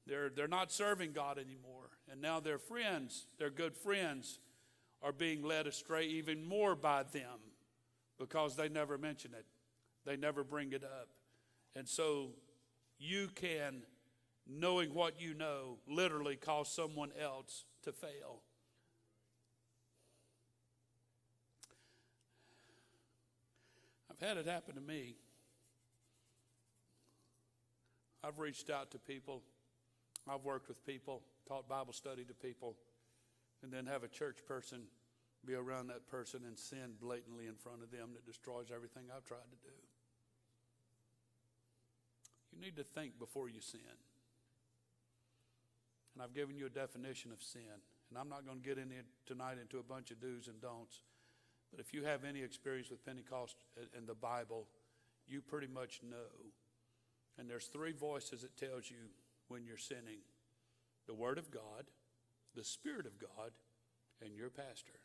[0.06, 1.90] They're, they're not serving God anymore.
[2.10, 4.38] And now their friends, their good friends,
[5.02, 7.40] are being led astray even more by them
[8.18, 9.44] because they never mention it.
[10.04, 11.08] They never bring it up.
[11.76, 12.30] And so
[12.98, 13.82] you can,
[14.46, 18.40] knowing what you know, literally cause someone else to fail.
[24.10, 25.16] I've had it happen to me.
[28.22, 29.42] I've reached out to people,
[30.26, 32.74] I've worked with people, taught Bible study to people,
[33.62, 34.80] and then have a church person
[35.44, 39.24] be around that person and sin blatantly in front of them that destroys everything I've
[39.24, 39.83] tried to do.
[42.54, 43.80] You need to think before you sin.
[46.14, 47.82] And I've given you a definition of sin.
[48.10, 48.94] And I'm not going to get into
[49.26, 51.02] tonight into a bunch of do's and don'ts.
[51.70, 53.56] But if you have any experience with Pentecost
[53.96, 54.68] and the Bible,
[55.26, 56.52] you pretty much know.
[57.36, 59.10] And there's three voices that tells you
[59.48, 60.22] when you're sinning
[61.08, 61.90] the Word of God,
[62.54, 63.50] the Spirit of God,
[64.22, 65.00] and your pastor.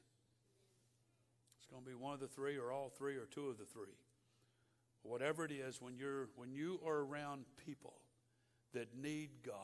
[1.58, 3.66] It's going to be one of the three, or all three, or two of the
[3.66, 3.98] three
[5.04, 7.96] whatever it is, when, you're, when you are around people
[8.74, 9.56] that need God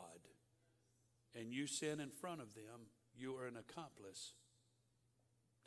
[1.34, 4.34] and you sin in front of them, you are an accomplice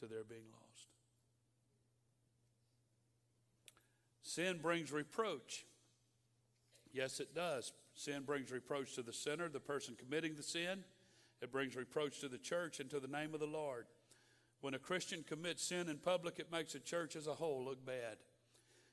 [0.01, 0.89] to their being lost.
[4.23, 5.65] Sin brings reproach.
[6.93, 7.73] Yes, it does.
[7.95, 10.85] Sin brings reproach to the sinner, the person committing the sin.
[11.41, 13.87] It brings reproach to the church and to the name of the Lord.
[14.61, 17.85] When a Christian commits sin in public, it makes the church as a whole look
[17.85, 18.19] bad.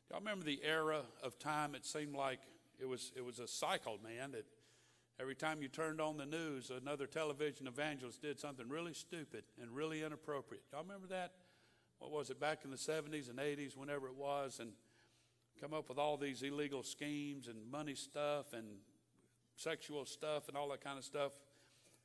[0.09, 1.73] Y'all remember the era of time?
[1.75, 2.39] It seemed like
[2.79, 4.31] it was it was a cycle, man.
[4.31, 4.45] That
[5.19, 9.71] every time you turned on the news, another television evangelist did something really stupid and
[9.71, 10.63] really inappropriate.
[10.71, 11.31] Y'all remember that?
[11.99, 14.73] What was it back in the 70s and 80s, whenever it was, and
[15.59, 18.65] come up with all these illegal schemes and money stuff and
[19.55, 21.31] sexual stuff and all that kind of stuff.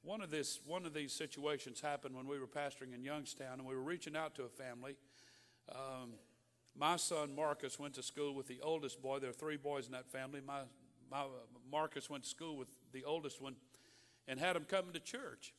[0.03, 3.67] One of this one of these situations happened when we were pastoring in Youngstown, and
[3.67, 4.97] we were reaching out to a family.
[5.69, 6.13] Um,
[6.79, 9.19] my son Marcus went to school with the oldest boy.
[9.19, 10.41] There are three boys in that family.
[10.45, 10.61] My,
[11.11, 11.25] my
[11.71, 13.57] Marcus went to school with the oldest one,
[14.29, 15.53] and had him come to church.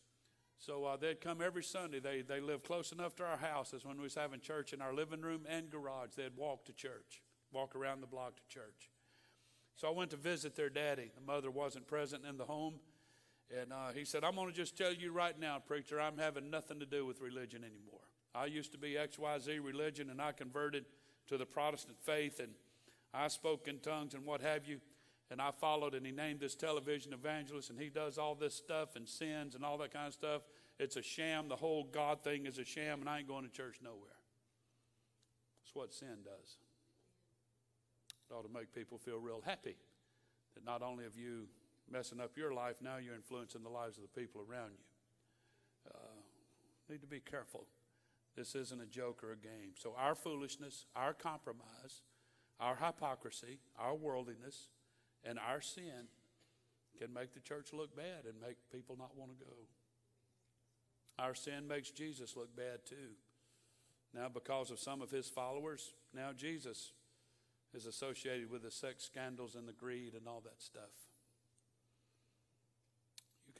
[0.57, 1.99] So uh, they'd come every Sunday.
[1.99, 4.81] They they lived close enough to our house as when we was having church in
[4.81, 6.11] our living room and garage.
[6.15, 7.21] They'd walk to church,
[7.51, 8.89] walk around the block to church.
[9.75, 11.11] So I went to visit their daddy.
[11.15, 12.75] The mother wasn't present in the home.
[13.59, 16.49] And uh, he said, I'm going to just tell you right now, preacher, I'm having
[16.49, 17.99] nothing to do with religion anymore.
[18.33, 20.85] I used to be XYZ religion, and I converted
[21.27, 22.51] to the Protestant faith, and
[23.13, 24.79] I spoke in tongues and what have you.
[25.29, 28.97] And I followed, and he named this television evangelist, and he does all this stuff
[28.97, 30.41] and sins and all that kind of stuff.
[30.77, 31.47] It's a sham.
[31.47, 34.19] The whole God thing is a sham, and I ain't going to church nowhere.
[35.63, 36.57] That's what sin does.
[38.29, 39.77] It ought to make people feel real happy
[40.55, 41.47] that not only have you
[41.89, 45.91] messing up your life, now you're influencing the lives of the people around you.
[45.93, 46.21] Uh,
[46.89, 47.65] need to be careful.
[48.35, 49.73] This isn't a joke or a game.
[49.77, 52.01] So, our foolishness, our compromise,
[52.59, 54.69] our hypocrisy, our worldliness,
[55.23, 56.07] and our sin
[56.97, 59.51] can make the church look bad and make people not want to go.
[61.19, 63.15] Our sin makes Jesus look bad too.
[64.13, 66.93] Now, because of some of his followers, now Jesus
[67.73, 71.10] is associated with the sex scandals and the greed and all that stuff.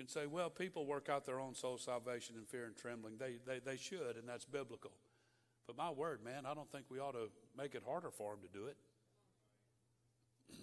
[0.02, 3.18] Can say, well, people work out their own soul salvation in fear and trembling.
[3.20, 4.90] They, they, they should, and that's biblical.
[5.68, 8.40] But my word, man, I don't think we ought to make it harder for them
[8.42, 8.78] to do it.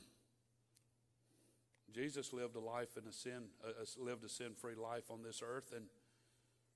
[1.94, 5.72] Jesus lived a life in a sin, uh, lived a sin-free life on this earth,
[5.72, 5.84] and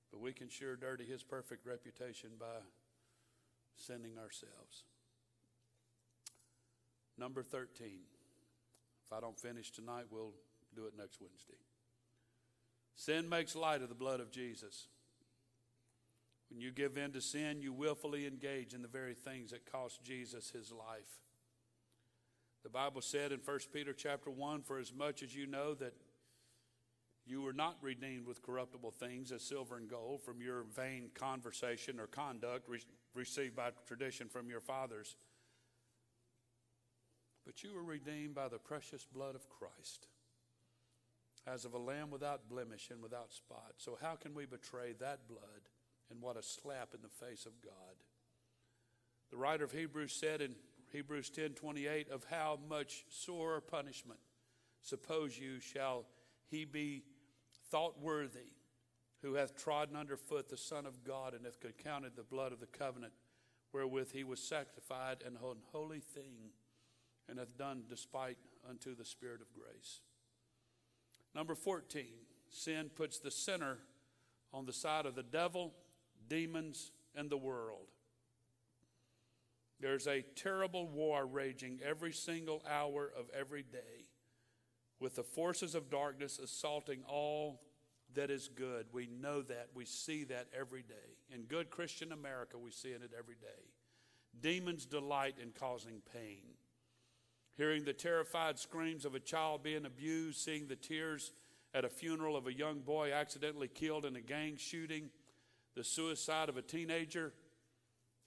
[0.09, 2.61] but we can sure dirty his perfect reputation by
[3.75, 4.85] sinning ourselves.
[7.17, 7.89] Number 13.
[9.05, 10.31] If I don't finish tonight, we'll
[10.73, 11.59] do it next Wednesday.
[12.95, 14.87] Sin makes light of the blood of Jesus.
[16.49, 20.03] When you give in to sin, you willfully engage in the very things that cost
[20.03, 21.19] Jesus his life.
[22.63, 25.93] The Bible said in 1 Peter chapter 1, for as much as you know that
[27.25, 31.99] you were not redeemed with corruptible things as silver and gold from your vain conversation
[31.99, 32.79] or conduct re-
[33.15, 35.15] received by tradition from your fathers,
[37.45, 40.07] but you were redeemed by the precious blood of Christ
[41.45, 43.73] as of a lamb without blemish and without spot.
[43.77, 45.69] So, how can we betray that blood?
[46.09, 47.95] And what a slap in the face of God.
[49.31, 50.55] The writer of Hebrews said in
[50.91, 54.19] Hebrews 10 28, of how much sore punishment,
[54.81, 56.05] suppose you, shall
[56.49, 57.03] he be
[57.71, 58.51] thought worthy
[59.23, 62.59] who hath trodden under foot the Son of God and hath counted the blood of
[62.59, 63.13] the covenant
[63.71, 66.51] wherewith he was sanctified an unholy thing
[67.27, 68.37] and hath done despite
[68.69, 70.01] unto the Spirit of grace.
[71.35, 72.05] Number 14,
[72.49, 73.79] sin puts the sinner
[74.53, 75.73] on the side of the devil,
[76.27, 77.87] demons, and the world.
[79.79, 84.05] There's a terrible war raging every single hour of every day
[84.99, 87.61] with the forces of darkness assaulting all
[88.13, 88.85] that is good.
[88.93, 89.69] We know that.
[89.73, 91.17] We see that every day.
[91.33, 93.71] In good Christian America, we see it every day.
[94.39, 96.52] Demons delight in causing pain
[97.57, 101.31] hearing the terrified screams of a child being abused, seeing the tears
[101.73, 105.09] at a funeral of a young boy accidentally killed in a gang shooting,
[105.75, 107.33] the suicide of a teenager.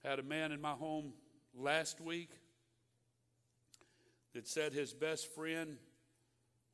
[0.05, 1.13] Had a man in my home
[1.55, 2.31] last week
[4.35, 5.79] that said his best friend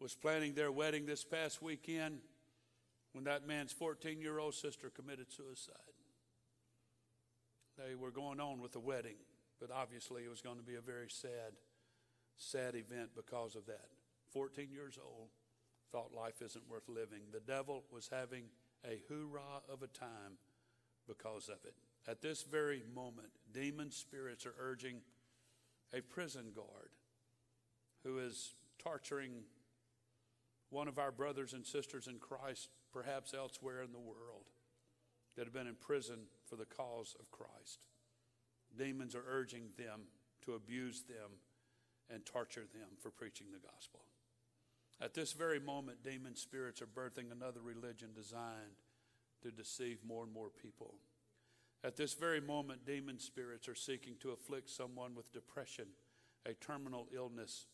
[0.01, 2.19] was planning their wedding this past weekend
[3.13, 5.77] when that man's 14 year old sister committed suicide.
[7.79, 9.17] They were going on with the wedding,
[9.61, 11.53] but obviously it was going to be a very sad
[12.43, 13.89] sad event because of that.
[14.33, 15.29] 14 years old,
[15.91, 17.21] thought life isn't worth living.
[17.33, 18.45] The devil was having
[18.85, 20.39] a hoorah of a time
[21.07, 21.75] because of it.
[22.09, 25.03] At this very moment, demon spirits are urging
[25.93, 26.91] a prison guard
[28.03, 29.45] who is torturing
[30.71, 34.47] one of our brothers and sisters in Christ, perhaps elsewhere in the world.
[35.35, 37.87] that have been in prison for the cause of Christ.
[38.77, 40.03] Demons are urging them
[40.45, 41.39] to abuse them
[42.13, 44.01] and torture them for preaching the gospel.
[45.01, 48.77] At this very moment, demon spirits are birthing another religion designed
[49.43, 50.95] to deceive more and more people.
[51.85, 55.87] At this very moment, demon spirits are seeking to afflict someone with depression,
[56.47, 57.67] a terminal illness,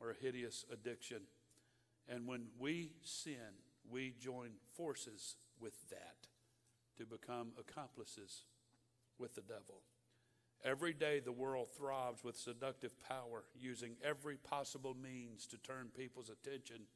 [0.00, 1.20] or a hideous addiction.
[2.08, 6.26] And when we sin, we join forces with that
[6.98, 8.44] to become accomplices
[9.18, 9.82] with the devil.
[10.64, 16.30] Every day, the world throbs with seductive power, using every possible means to turn people's
[16.30, 16.86] attention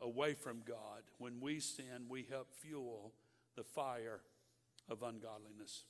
[0.00, 1.02] away from God.
[1.18, 3.12] When we sin, we help fuel
[3.56, 4.20] the fire
[4.88, 5.84] of ungodliness.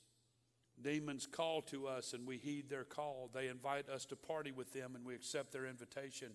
[0.81, 3.29] Demons call to us and we heed their call.
[3.31, 6.31] They invite us to party with them and we accept their invitation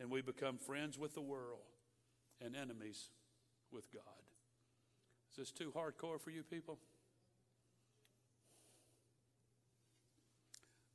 [0.00, 1.66] and we become friends with the world
[2.40, 3.10] and enemies
[3.70, 4.02] with God.
[5.30, 6.78] Is this too hardcore for you people?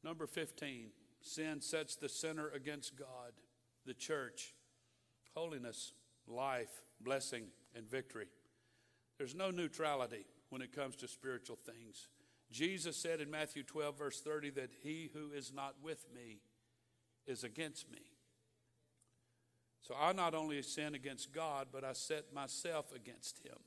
[0.07, 0.91] Number 15,
[1.21, 3.33] sin sets the sinner against God,
[3.85, 4.55] the church,
[5.35, 5.91] holiness,
[6.29, 8.27] life, blessing, and victory.
[9.17, 12.07] There's no neutrality when it comes to spiritual things.
[12.49, 16.39] Jesus said in Matthew 12, verse 30, that he who is not with me
[17.25, 18.13] is against me.
[19.81, 23.57] So I not only sin against God, but I set myself against him.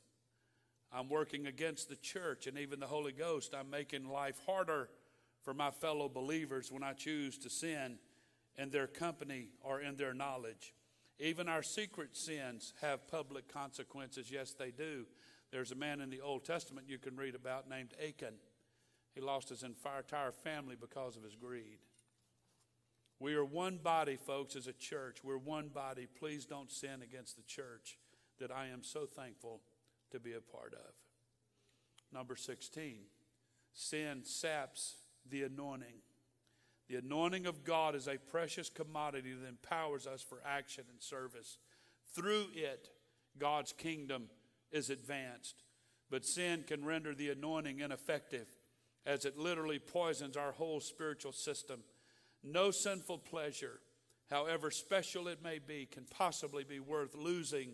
[0.91, 3.55] I'm working against the church and even the Holy Ghost.
[3.55, 4.89] I'm making life harder
[5.43, 7.99] for my fellow believers when I choose to sin
[8.57, 10.75] in their company or in their knowledge.
[11.19, 14.31] Even our secret sins have public consequences.
[14.31, 15.07] Yes, they do.
[15.51, 18.35] There's a man in the Old Testament you can read about named Achan.
[19.15, 21.79] He lost his entire family because of his greed.
[23.19, 25.19] We are one body, folks, as a church.
[25.23, 26.07] We're one body.
[26.19, 27.99] Please don't sin against the church
[28.39, 29.61] that I am so thankful
[30.11, 30.95] to be a part of.
[32.13, 32.97] Number 16,
[33.73, 34.97] sin saps
[35.29, 36.03] the anointing.
[36.89, 41.59] The anointing of God is a precious commodity that empowers us for action and service.
[42.15, 42.89] Through it,
[43.39, 44.25] God's kingdom
[44.73, 45.63] is advanced.
[46.11, 48.49] But sin can render the anointing ineffective
[49.07, 51.83] as it literally poisons our whole spiritual system
[52.43, 53.81] no sinful pleasure,
[54.31, 57.73] however special it may be, can possibly be worth losing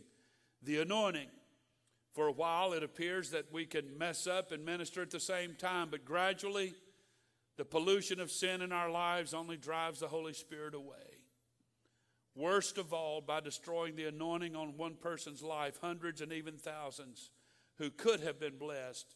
[0.62, 1.28] the anointing.
[2.14, 5.54] For a while, it appears that we can mess up and minister at the same
[5.54, 6.74] time, but gradually,
[7.56, 11.20] the pollution of sin in our lives only drives the Holy Spirit away.
[12.34, 17.30] Worst of all, by destroying the anointing on one person's life, hundreds and even thousands
[17.78, 19.14] who could have been blessed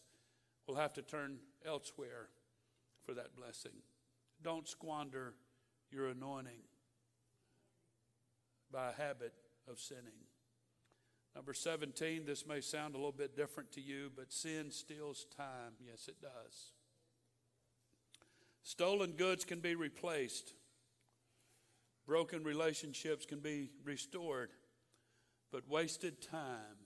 [0.67, 2.29] will have to turn elsewhere
[3.05, 3.73] for that blessing.
[4.41, 5.35] Don't squander
[5.91, 6.61] your anointing
[8.71, 9.33] by a habit
[9.69, 10.25] of sinning.
[11.35, 15.73] Number 17, this may sound a little bit different to you, but sin steals time.
[15.79, 16.71] Yes, it does.
[18.63, 20.53] Stolen goods can be replaced,
[22.05, 24.49] broken relationships can be restored,
[25.51, 26.77] but wasted time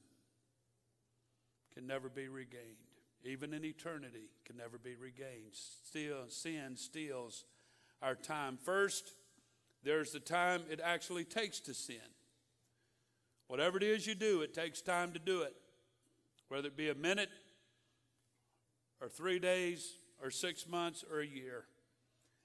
[1.73, 2.85] can never be regained
[3.25, 5.51] even in eternity, can never be regained.
[5.53, 7.45] Still, sin steals
[8.01, 8.57] our time.
[8.63, 9.13] First,
[9.83, 11.97] there's the time it actually takes to sin.
[13.47, 15.55] Whatever it is you do, it takes time to do it.
[16.49, 17.29] Whether it be a minute,
[19.01, 21.65] or three days, or six months, or a year.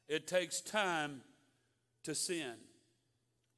[0.08, 1.22] It takes time
[2.04, 2.54] to sin.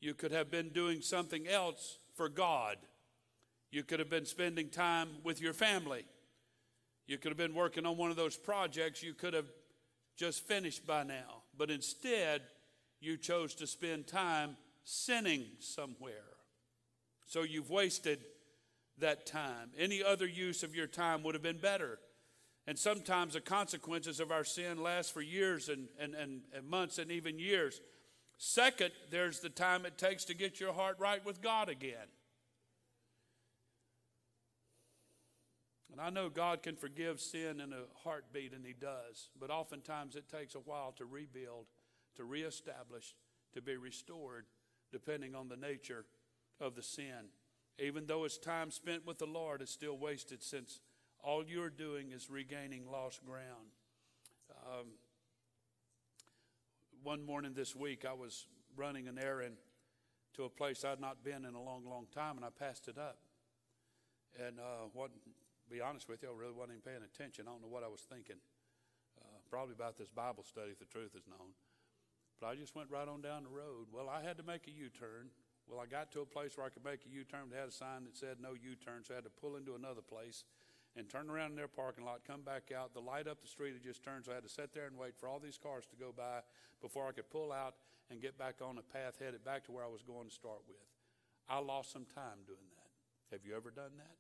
[0.01, 2.77] You could have been doing something else for God.
[3.71, 6.05] You could have been spending time with your family.
[7.07, 9.51] You could have been working on one of those projects you could have
[10.17, 11.43] just finished by now.
[11.57, 12.43] But instead,
[13.01, 16.37] you chose to spend time sinning somewhere.
[17.27, 18.19] So you've wasted
[18.99, 19.71] that time.
[19.79, 21.99] Any other use of your time would have been better.
[22.67, 26.99] And sometimes the consequences of our sin last for years and, and, and, and months
[26.99, 27.81] and even years.
[28.39, 32.09] Second, there's the time it takes to get your heart right with God again.
[35.91, 39.29] And I know God can forgive sin in a heartbeat, and He does.
[39.39, 41.67] But oftentimes it takes a while to rebuild,
[42.17, 43.15] to reestablish,
[43.53, 44.47] to be restored,
[44.91, 46.07] depending on the nature
[46.61, 47.29] of the sin.
[47.79, 50.81] Even though it's time spent with the Lord, it's still wasted since
[51.23, 53.71] all you're doing is regaining lost ground.
[54.67, 54.87] Um,
[57.03, 58.47] one morning this week, I was
[58.77, 59.57] running an errand
[60.35, 62.99] to a place I'd not been in a long, long time, and I passed it
[62.99, 63.19] up.
[64.39, 65.11] And uh, what
[65.71, 67.47] be honest with you, I really wasn't even paying attention.
[67.47, 68.37] I don't know what I was thinking.
[69.21, 71.55] Uh, probably about this Bible study, if the truth is known.
[72.41, 73.87] But I just went right on down the road.
[73.93, 75.31] Well, I had to make a U turn.
[75.69, 77.49] Well, I got to a place where I could make a U turn.
[77.51, 79.75] They had a sign that said no U turn, so I had to pull into
[79.75, 80.45] another place.
[80.97, 82.93] And turn around in their parking lot, come back out.
[82.93, 84.99] The light up the street had just turned, so I had to sit there and
[84.99, 86.41] wait for all these cars to go by
[86.81, 87.75] before I could pull out
[88.11, 90.61] and get back on the path headed back to where I was going to start
[90.69, 90.85] with.
[91.49, 92.91] I lost some time doing that.
[93.33, 94.17] Have you ever done that?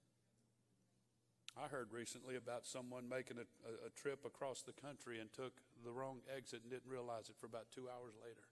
[1.52, 5.52] I heard recently about someone making a, a, a, trip across the country and took
[5.84, 8.48] the wrong exit and didn't realize it for about two hours later.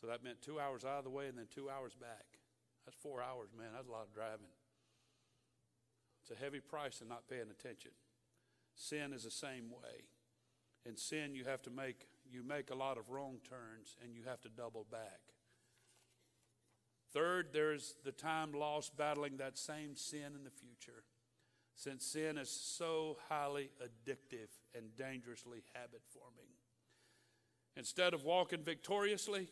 [0.00, 2.38] So that meant two hours out of the way and then two hours back.
[2.86, 3.74] That's four hours, man.
[3.74, 4.54] That's a lot of driving.
[6.30, 7.90] It's a heavy price in not paying attention.
[8.76, 10.04] Sin is the same way.
[10.86, 14.22] In sin, you have to make you make a lot of wrong turns and you
[14.28, 15.20] have to double back.
[17.12, 21.02] Third, there's the time lost battling that same sin in the future.
[21.74, 26.52] Since sin is so highly addictive and dangerously habit forming.
[27.76, 29.48] Instead of walking victoriously,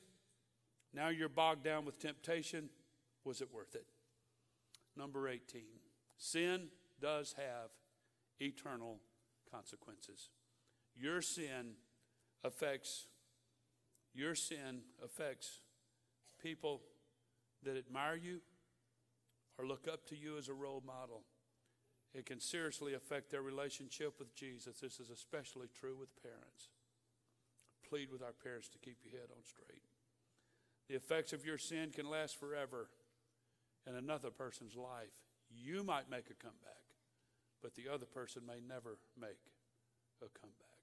[0.94, 2.68] now you're bogged down with temptation.
[3.24, 3.86] Was it worth it?
[4.96, 5.62] Number 18.
[6.18, 6.68] Sin
[7.00, 7.70] does have
[8.40, 8.98] eternal
[9.50, 10.30] consequences.
[10.96, 11.74] Your sin
[12.44, 13.06] affects
[14.14, 15.60] your sin affects
[16.42, 16.80] people
[17.62, 18.40] that admire you
[19.58, 21.22] or look up to you as a role model.
[22.14, 24.80] It can seriously affect their relationship with Jesus.
[24.80, 26.70] This is especially true with parents.
[27.88, 29.82] Plead with our parents to keep your head on straight.
[30.88, 32.88] The effects of your sin can last forever
[33.86, 35.27] in another person's life.
[35.50, 36.84] You might make a comeback,
[37.62, 39.38] but the other person may never make
[40.22, 40.78] a comeback.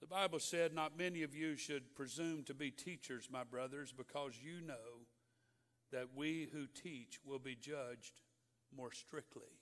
[0.00, 4.34] The Bible said, Not many of you should presume to be teachers, my brothers, because
[4.40, 5.06] you know
[5.92, 8.20] that we who teach will be judged
[8.76, 9.58] more strictly.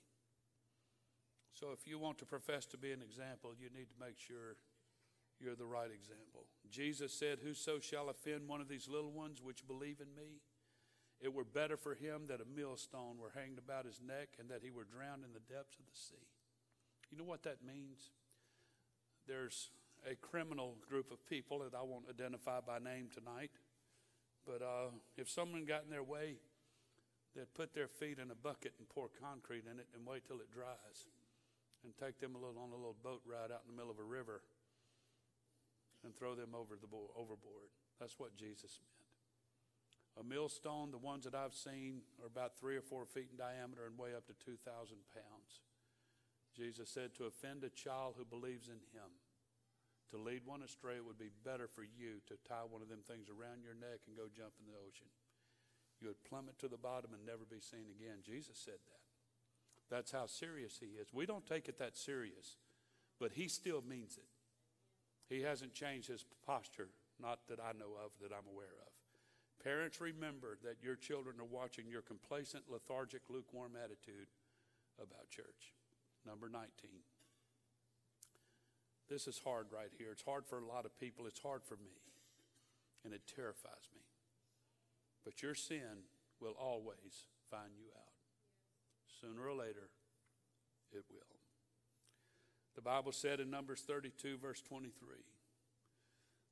[1.53, 4.57] So if you want to profess to be an example, you need to make sure
[5.39, 6.45] you're the right example.
[6.69, 10.41] Jesus said, Whoso shall offend one of these little ones which believe in me,
[11.21, 14.61] it were better for him that a millstone were hanged about his neck and that
[14.63, 16.27] he were drowned in the depths of the sea.
[17.11, 18.11] You know what that means?
[19.27, 19.71] There's
[20.09, 23.51] a criminal group of people that I won't identify by name tonight,
[24.45, 26.37] but uh, if someone got in their way,
[27.35, 30.37] they'd put their feet in a bucket and pour concrete in it and wait till
[30.37, 31.07] it dries
[31.83, 33.99] and take them a little on a little boat ride out in the middle of
[33.99, 34.41] a river
[36.03, 37.73] and throw them over the bo- overboard.
[37.99, 39.14] That's what Jesus meant.
[40.19, 43.85] A millstone, the ones that I've seen, are about three or four feet in diameter
[43.85, 44.63] and weigh up to 2,000
[45.11, 45.59] pounds.
[46.55, 49.11] Jesus said, To offend a child who believes in him,
[50.11, 53.03] to lead one astray, it would be better for you to tie one of them
[53.03, 55.11] things around your neck and go jump in the ocean.
[55.99, 58.23] You would plummet to the bottom and never be seen again.
[58.23, 59.03] Jesus said that.
[59.89, 61.13] That's how serious he is.
[61.13, 62.57] We don't take it that serious,
[63.19, 64.31] but he still means it.
[65.27, 66.89] He hasn't changed his posture,
[67.19, 68.94] not that I know of, that I'm aware of.
[69.65, 74.29] Parents, remember that your children are watching your complacent, lethargic, lukewarm attitude
[75.01, 75.73] about church.
[76.23, 76.69] Number 19.
[79.09, 80.09] This is hard right here.
[80.11, 81.25] It's hard for a lot of people.
[81.25, 81.97] It's hard for me.
[83.03, 84.01] And it terrifies me.
[85.23, 86.05] But your sin
[86.39, 88.13] will always find you out.
[89.19, 89.89] Sooner or later,
[90.91, 91.41] it will.
[92.75, 94.91] The Bible said in Numbers 32, verse 23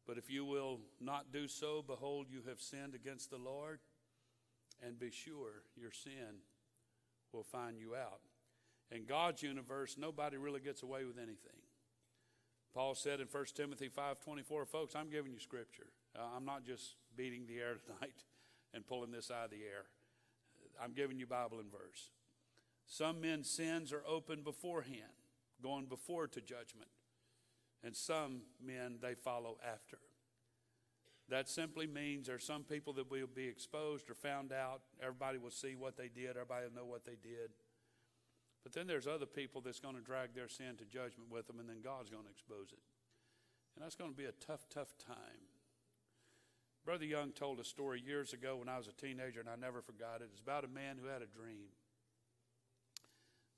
[0.05, 3.79] but if you will not do so, behold, you have sinned against the Lord,
[4.85, 6.41] and be sure your sin
[7.31, 8.21] will find you out.
[8.91, 11.61] In God's universe, nobody really gets away with anything.
[12.73, 15.87] Paul said in 1 Timothy 5:24, folks, I'm giving you scripture.
[16.15, 18.23] Uh, I'm not just beating the air tonight
[18.73, 19.85] and pulling this out of the air.
[20.81, 22.09] I'm giving you Bible and verse.
[22.87, 25.13] Some men's sins are open beforehand,
[25.61, 26.89] going before to judgment
[27.83, 29.97] and some men they follow after.
[31.29, 34.81] That simply means there are some people that will be exposed or found out.
[35.01, 37.51] Everybody will see what they did, everybody will know what they did.
[38.63, 41.59] But then there's other people that's going to drag their sin to judgment with them,
[41.59, 42.79] and then God's going to expose it.
[43.75, 45.51] And that's going to be a tough, tough time.
[46.85, 49.81] Brother Young told a story years ago when I was a teenager, and I never
[49.81, 50.29] forgot it.
[50.31, 51.71] It's about a man who had a dream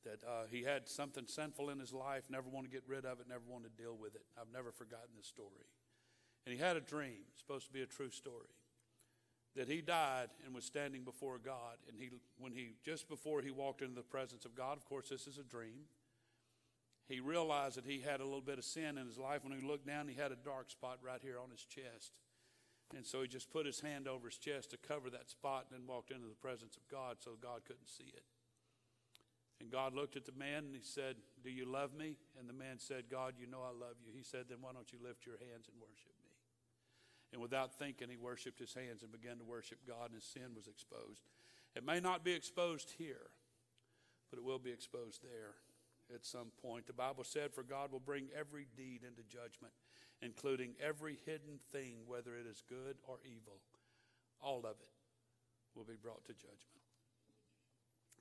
[0.05, 3.19] that uh, he had something sinful in his life, never wanted to get rid of
[3.19, 4.21] it, never wanted to deal with it.
[4.39, 5.67] I've never forgotten this story.
[6.45, 8.53] And he had a dream, supposed to be a true story,
[9.55, 11.77] that he died and was standing before God.
[11.89, 15.09] And he, when he, just before he walked into the presence of God, of course,
[15.09, 15.89] this is a dream.
[17.07, 19.43] He realized that he had a little bit of sin in his life.
[19.43, 22.11] When he looked down, he had a dark spot right here on his chest.
[22.95, 25.79] And so he just put his hand over his chest to cover that spot and
[25.79, 28.23] then walked into the presence of God so God couldn't see it.
[29.59, 32.17] And God looked at the man and he said, Do you love me?
[32.39, 34.11] And the man said, God, you know I love you.
[34.15, 36.31] He said, Then why don't you lift your hands and worship me?
[37.31, 40.55] And without thinking, he worshiped his hands and began to worship God, and his sin
[40.55, 41.23] was exposed.
[41.75, 43.31] It may not be exposed here,
[44.29, 45.55] but it will be exposed there
[46.13, 46.87] at some point.
[46.87, 49.73] The Bible said, For God will bring every deed into judgment,
[50.21, 53.59] including every hidden thing, whether it is good or evil.
[54.41, 54.95] All of it
[55.75, 56.84] will be brought to judgment.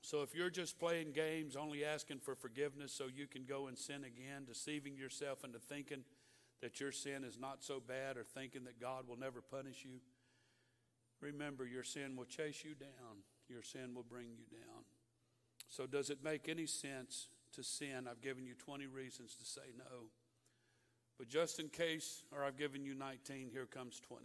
[0.04, 3.78] So if you're just playing games, only asking for forgiveness so you can go and
[3.78, 6.04] sin again, deceiving yourself into thinking
[6.60, 10.00] that your sin is not so bad or thinking that God will never punish you,
[11.22, 13.24] remember your sin will chase you down.
[13.48, 14.84] Your sin will bring you down.
[15.70, 18.06] So, does it make any sense to sin?
[18.06, 20.10] I've given you 20 reasons to say no.
[21.16, 24.24] But just in case, or I've given you 19, here comes 20.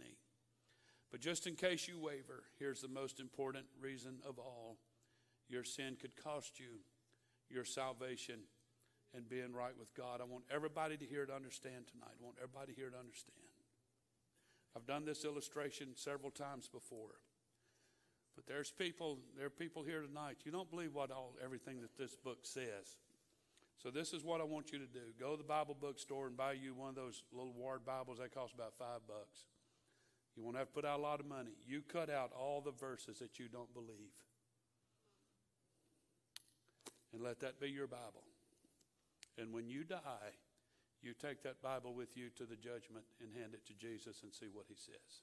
[1.10, 4.76] But just in case you waver, here's the most important reason of all
[5.50, 6.80] your sin could cost you
[7.50, 8.38] your salvation
[9.14, 10.20] and being right with God.
[10.20, 12.14] I want everybody to hear to understand tonight.
[12.14, 13.36] I want everybody here to understand.
[14.76, 17.18] I've done this illustration several times before.
[18.36, 20.38] But there's people, there are people here tonight.
[20.44, 22.96] You don't believe what all everything that this book says.
[23.82, 25.10] So this is what I want you to do.
[25.18, 28.18] Go to the Bible bookstore and buy you one of those little ward Bibles.
[28.18, 29.46] They cost about five bucks.
[30.36, 31.52] You won't have to put out a lot of money.
[31.66, 34.14] You cut out all the verses that you don't believe.
[37.12, 38.24] And let that be your Bible.
[39.38, 40.36] And when you die,
[41.02, 44.32] you take that Bible with you to the judgment and hand it to Jesus and
[44.32, 45.22] see what he says.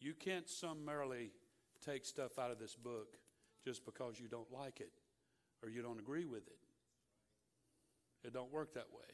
[0.00, 1.32] You can't summarily
[1.84, 3.18] take stuff out of this book
[3.64, 4.92] just because you don't like it
[5.62, 6.58] or you don't agree with it.
[8.24, 9.04] It don't work that way.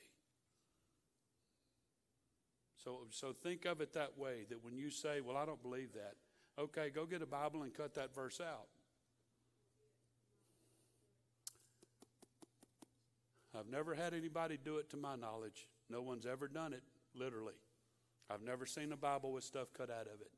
[2.82, 5.94] So, so think of it that way that when you say, Well, I don't believe
[5.94, 6.14] that,
[6.59, 8.68] okay, go get a Bible and cut that verse out.
[13.57, 15.68] I've never had anybody do it to my knowledge.
[15.88, 16.82] No one's ever done it,
[17.14, 17.55] literally.
[18.30, 20.30] I've never seen a Bible with stuff cut out of it.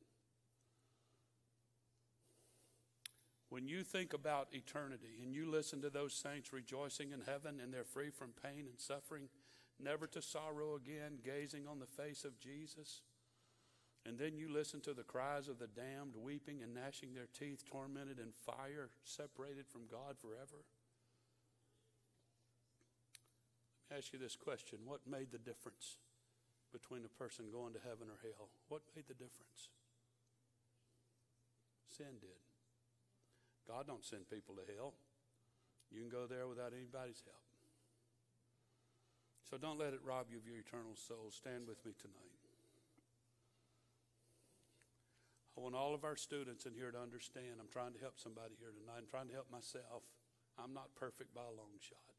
[3.49, 7.73] When you think about eternity and you listen to those saints rejoicing in heaven and
[7.73, 9.29] they're free from pain and suffering,
[9.83, 13.03] never to sorrow again, gazing on the face of Jesus,
[14.05, 17.65] and then you listen to the cries of the damned weeping and gnashing their teeth,
[17.65, 20.65] tormented in fire, separated from God forever.
[23.75, 25.99] Let me ask you this question What made the difference
[26.73, 28.51] between a person going to heaven or hell?
[28.69, 29.71] What made the difference?
[31.89, 32.43] Sin did.
[33.67, 34.95] God don't send people to hell.
[35.91, 37.47] You can go there without anybody's help.
[39.47, 41.31] So don't let it rob you of your eternal soul.
[41.31, 42.35] Stand with me tonight.
[45.57, 47.57] I want all of our students in here to understand.
[47.63, 49.01] I'm trying to help somebody here tonight.
[49.01, 50.05] I'm trying to help myself.
[50.59, 52.16] I'm not perfect by a long shot.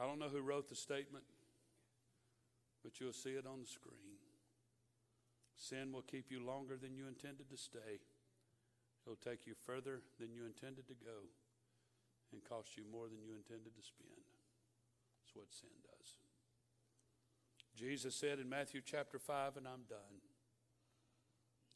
[0.00, 1.24] I don't know who wrote the statement,
[2.82, 4.16] but you'll see it on the screen.
[5.56, 8.00] Sin will keep you longer than you intended to stay.
[9.04, 11.28] It'll take you further than you intended to go
[12.32, 14.24] and cost you more than you intended to spend.
[15.20, 16.16] That's what sin does.
[17.76, 20.24] Jesus said in Matthew chapter 5, and I'm done.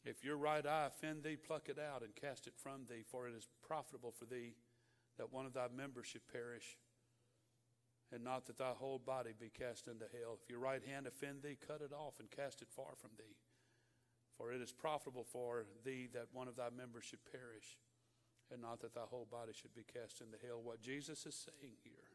[0.05, 3.29] If your right eye offend thee, pluck it out and cast it from thee, for
[3.29, 4.55] it is profitable for thee
[5.18, 6.77] that one of thy members should perish,
[8.12, 10.38] and not that thy whole body be cast into hell.
[10.40, 13.36] If your right hand offend thee, cut it off and cast it far from thee.
[14.36, 17.78] For it is profitable for thee that one of thy members should perish,
[18.52, 20.61] and not that thy whole body should be cast into hell.
[20.62, 22.11] What Jesus is saying here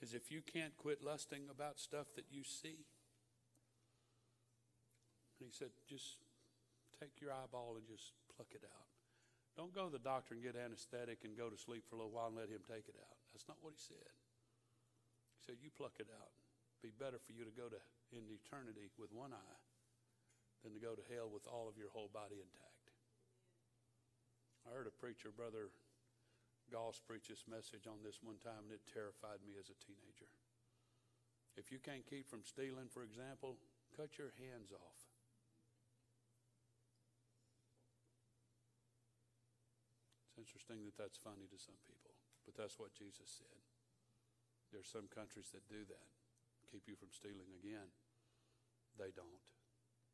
[0.00, 2.86] is if you can't quit lusting about stuff that you see,
[5.38, 6.16] he said, just
[7.00, 8.88] take your eyeball and just pluck it out.
[9.56, 12.12] Don't go to the doctor and get anesthetic and go to sleep for a little
[12.12, 13.19] while and let him take it out.
[13.40, 14.12] That's not what he said.
[15.32, 16.36] He said, You pluck it out.
[16.76, 17.80] It'd be better for you to go to
[18.12, 19.64] in eternity with one eye
[20.60, 22.92] than to go to hell with all of your whole body intact.
[24.68, 25.72] I heard a preacher, Brother
[26.68, 30.28] Goss, preach this message on this one time, and it terrified me as a teenager.
[31.56, 33.56] If you can't keep from stealing, for example,
[33.96, 35.00] cut your hands off.
[40.28, 43.60] It's interesting that that's funny to some people, but that's what Jesus said.
[44.70, 46.08] There's some countries that do that
[46.70, 47.90] keep you from stealing again.
[48.94, 49.46] They don't.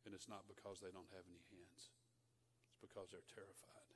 [0.08, 1.92] And it's not because they don't have any hands,
[2.72, 3.92] it's because they're terrified.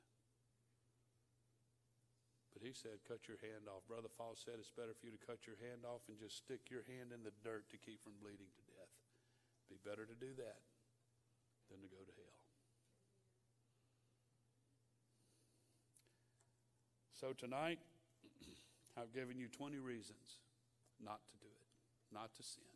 [2.53, 3.87] But he said, cut your hand off.
[3.87, 6.68] Brother Fall said it's better for you to cut your hand off and just stick
[6.68, 8.93] your hand in the dirt to keep from bleeding to death.
[9.70, 10.61] Be better to do that
[11.70, 12.43] than to go to hell.
[17.14, 17.78] So tonight,
[18.97, 20.41] I've given you 20 reasons
[21.03, 21.70] not to do it
[22.12, 22.74] not to sin,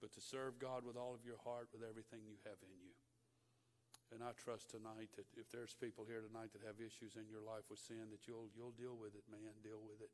[0.00, 2.92] but to serve God with all of your heart, with everything you have in you.
[4.12, 7.44] And I trust tonight that if there's people here tonight that have issues in your
[7.44, 9.54] life with sin, that you'll you'll deal with it, man.
[9.62, 10.10] Deal with it.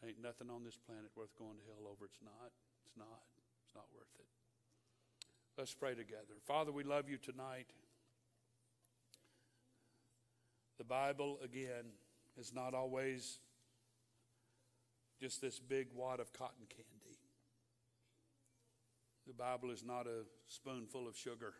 [0.00, 2.06] Ain't nothing on this planet worth going to hell over.
[2.06, 2.54] It's not.
[2.86, 3.26] It's not.
[3.66, 4.30] It's not worth it.
[5.58, 6.38] Let's pray together.
[6.46, 7.66] Father, we love you tonight.
[10.78, 11.98] The Bible, again,
[12.38, 13.40] is not always
[15.20, 17.18] just this big wad of cotton candy.
[19.26, 21.52] The Bible is not a spoonful of sugar.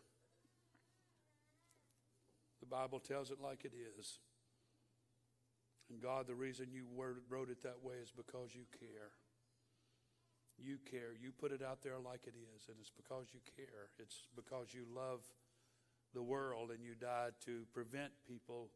[2.61, 4.19] The Bible tells it like it is.
[5.91, 9.11] And God, the reason you wrote it that way is because you care.
[10.57, 11.13] You care.
[11.21, 13.91] You put it out there like it is, and it's because you care.
[13.99, 15.21] It's because you love
[16.15, 18.71] the world and you died to prevent people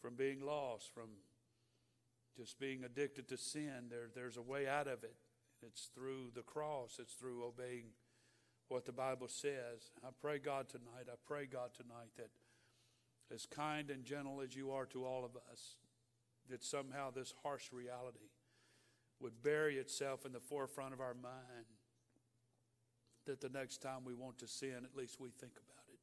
[0.00, 1.08] from being lost, from
[2.36, 3.88] just being addicted to sin.
[3.90, 5.16] There, there's a way out of it.
[5.64, 7.86] It's through the cross, it's through obeying
[8.68, 9.92] what the Bible says.
[10.04, 12.30] I pray, God, tonight, I pray, God, tonight, that
[13.32, 15.76] as kind and gentle as you are to all of us,
[16.50, 18.30] that somehow this harsh reality
[19.20, 21.66] would bury itself in the forefront of our mind.
[23.26, 26.00] That the next time we want to sin, at least we think about it.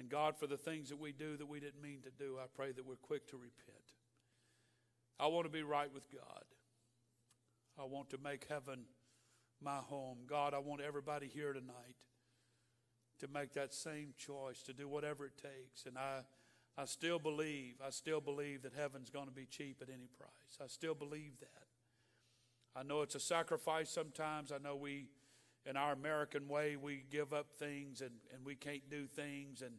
[0.00, 2.46] And God, for the things that we do that we didn't mean to do, I
[2.54, 3.79] pray that we're quick to repent.
[5.20, 6.44] I want to be right with God.
[7.78, 8.80] I want to make heaven
[9.62, 10.18] my home.
[10.26, 11.96] God, I want everybody here tonight
[13.18, 15.84] to make that same choice, to do whatever it takes.
[15.84, 16.20] And I,
[16.78, 20.58] I still believe, I still believe that heaven's going to be cheap at any price.
[20.62, 21.66] I still believe that.
[22.74, 24.52] I know it's a sacrifice sometimes.
[24.52, 25.08] I know we,
[25.66, 29.74] in our American way, we give up things and, and we can't do things and,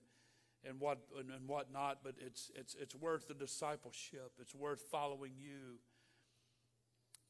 [0.68, 4.32] and what and, and whatnot, but it's, it's, it's worth the discipleship.
[4.40, 5.80] It's worth following you.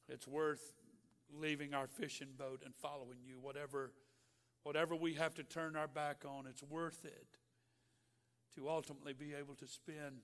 [0.09, 0.73] It's worth
[1.33, 3.39] leaving our fishing boat and following you.
[3.39, 3.91] Whatever,
[4.63, 7.37] whatever we have to turn our back on, it's worth it
[8.55, 10.23] to ultimately be able to spend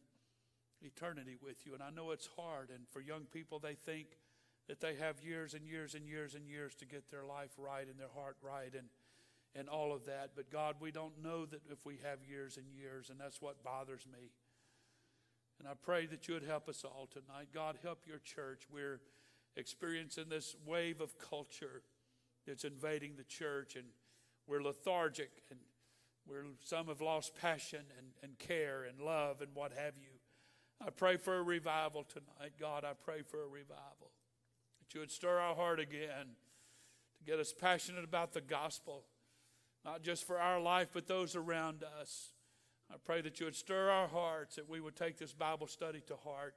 [0.81, 1.73] eternity with you.
[1.73, 2.69] And I know it's hard.
[2.69, 4.17] And for young people, they think
[4.67, 7.87] that they have years and years and years and years to get their life right
[7.87, 8.89] and their heart right and,
[9.55, 10.31] and all of that.
[10.35, 13.63] But God, we don't know that if we have years and years, and that's what
[13.63, 14.31] bothers me.
[15.59, 17.47] And I pray that you would help us all tonight.
[17.53, 18.63] God, help your church.
[18.71, 18.99] We're
[19.55, 21.81] experiencing this wave of culture
[22.45, 23.85] that's invading the church, and
[24.45, 25.59] we're lethargic, and
[26.27, 30.19] we're, some have lost passion and, and care and love and what have you.
[30.85, 32.53] I pray for a revival tonight.
[32.59, 34.11] God, I pray for a revival.
[34.79, 36.35] That you would stir our heart again
[37.17, 39.03] to get us passionate about the gospel,
[39.85, 42.33] not just for our life, but those around us.
[42.91, 46.01] I pray that you would stir our hearts, that we would take this Bible study
[46.07, 46.55] to heart.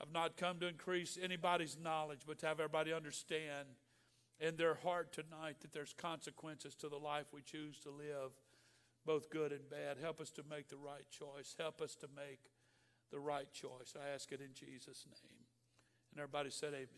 [0.00, 3.68] I've not come to increase anybody's knowledge, but to have everybody understand
[4.40, 8.32] in their heart tonight that there's consequences to the life we choose to live,
[9.04, 9.98] both good and bad.
[10.00, 11.54] Help us to make the right choice.
[11.58, 12.40] Help us to make
[13.10, 13.94] the right choice.
[13.94, 15.44] I ask it in Jesus' name.
[16.12, 16.88] And everybody said, Amen.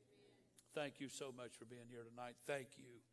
[0.00, 0.74] amen.
[0.74, 2.36] Thank you so much for being here tonight.
[2.46, 3.07] Thank you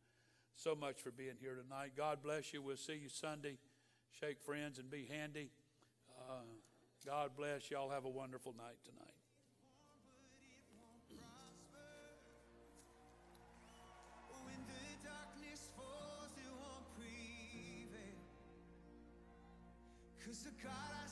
[0.56, 1.92] so much for being here tonight.
[1.96, 2.62] God bless you.
[2.62, 3.58] We'll see you Sunday.
[4.20, 5.50] Shake friends and be handy.
[6.18, 6.40] Uh,
[7.04, 7.70] God bless.
[7.70, 9.12] Y'all have a wonderful night tonight.
[20.24, 21.05] Cause the God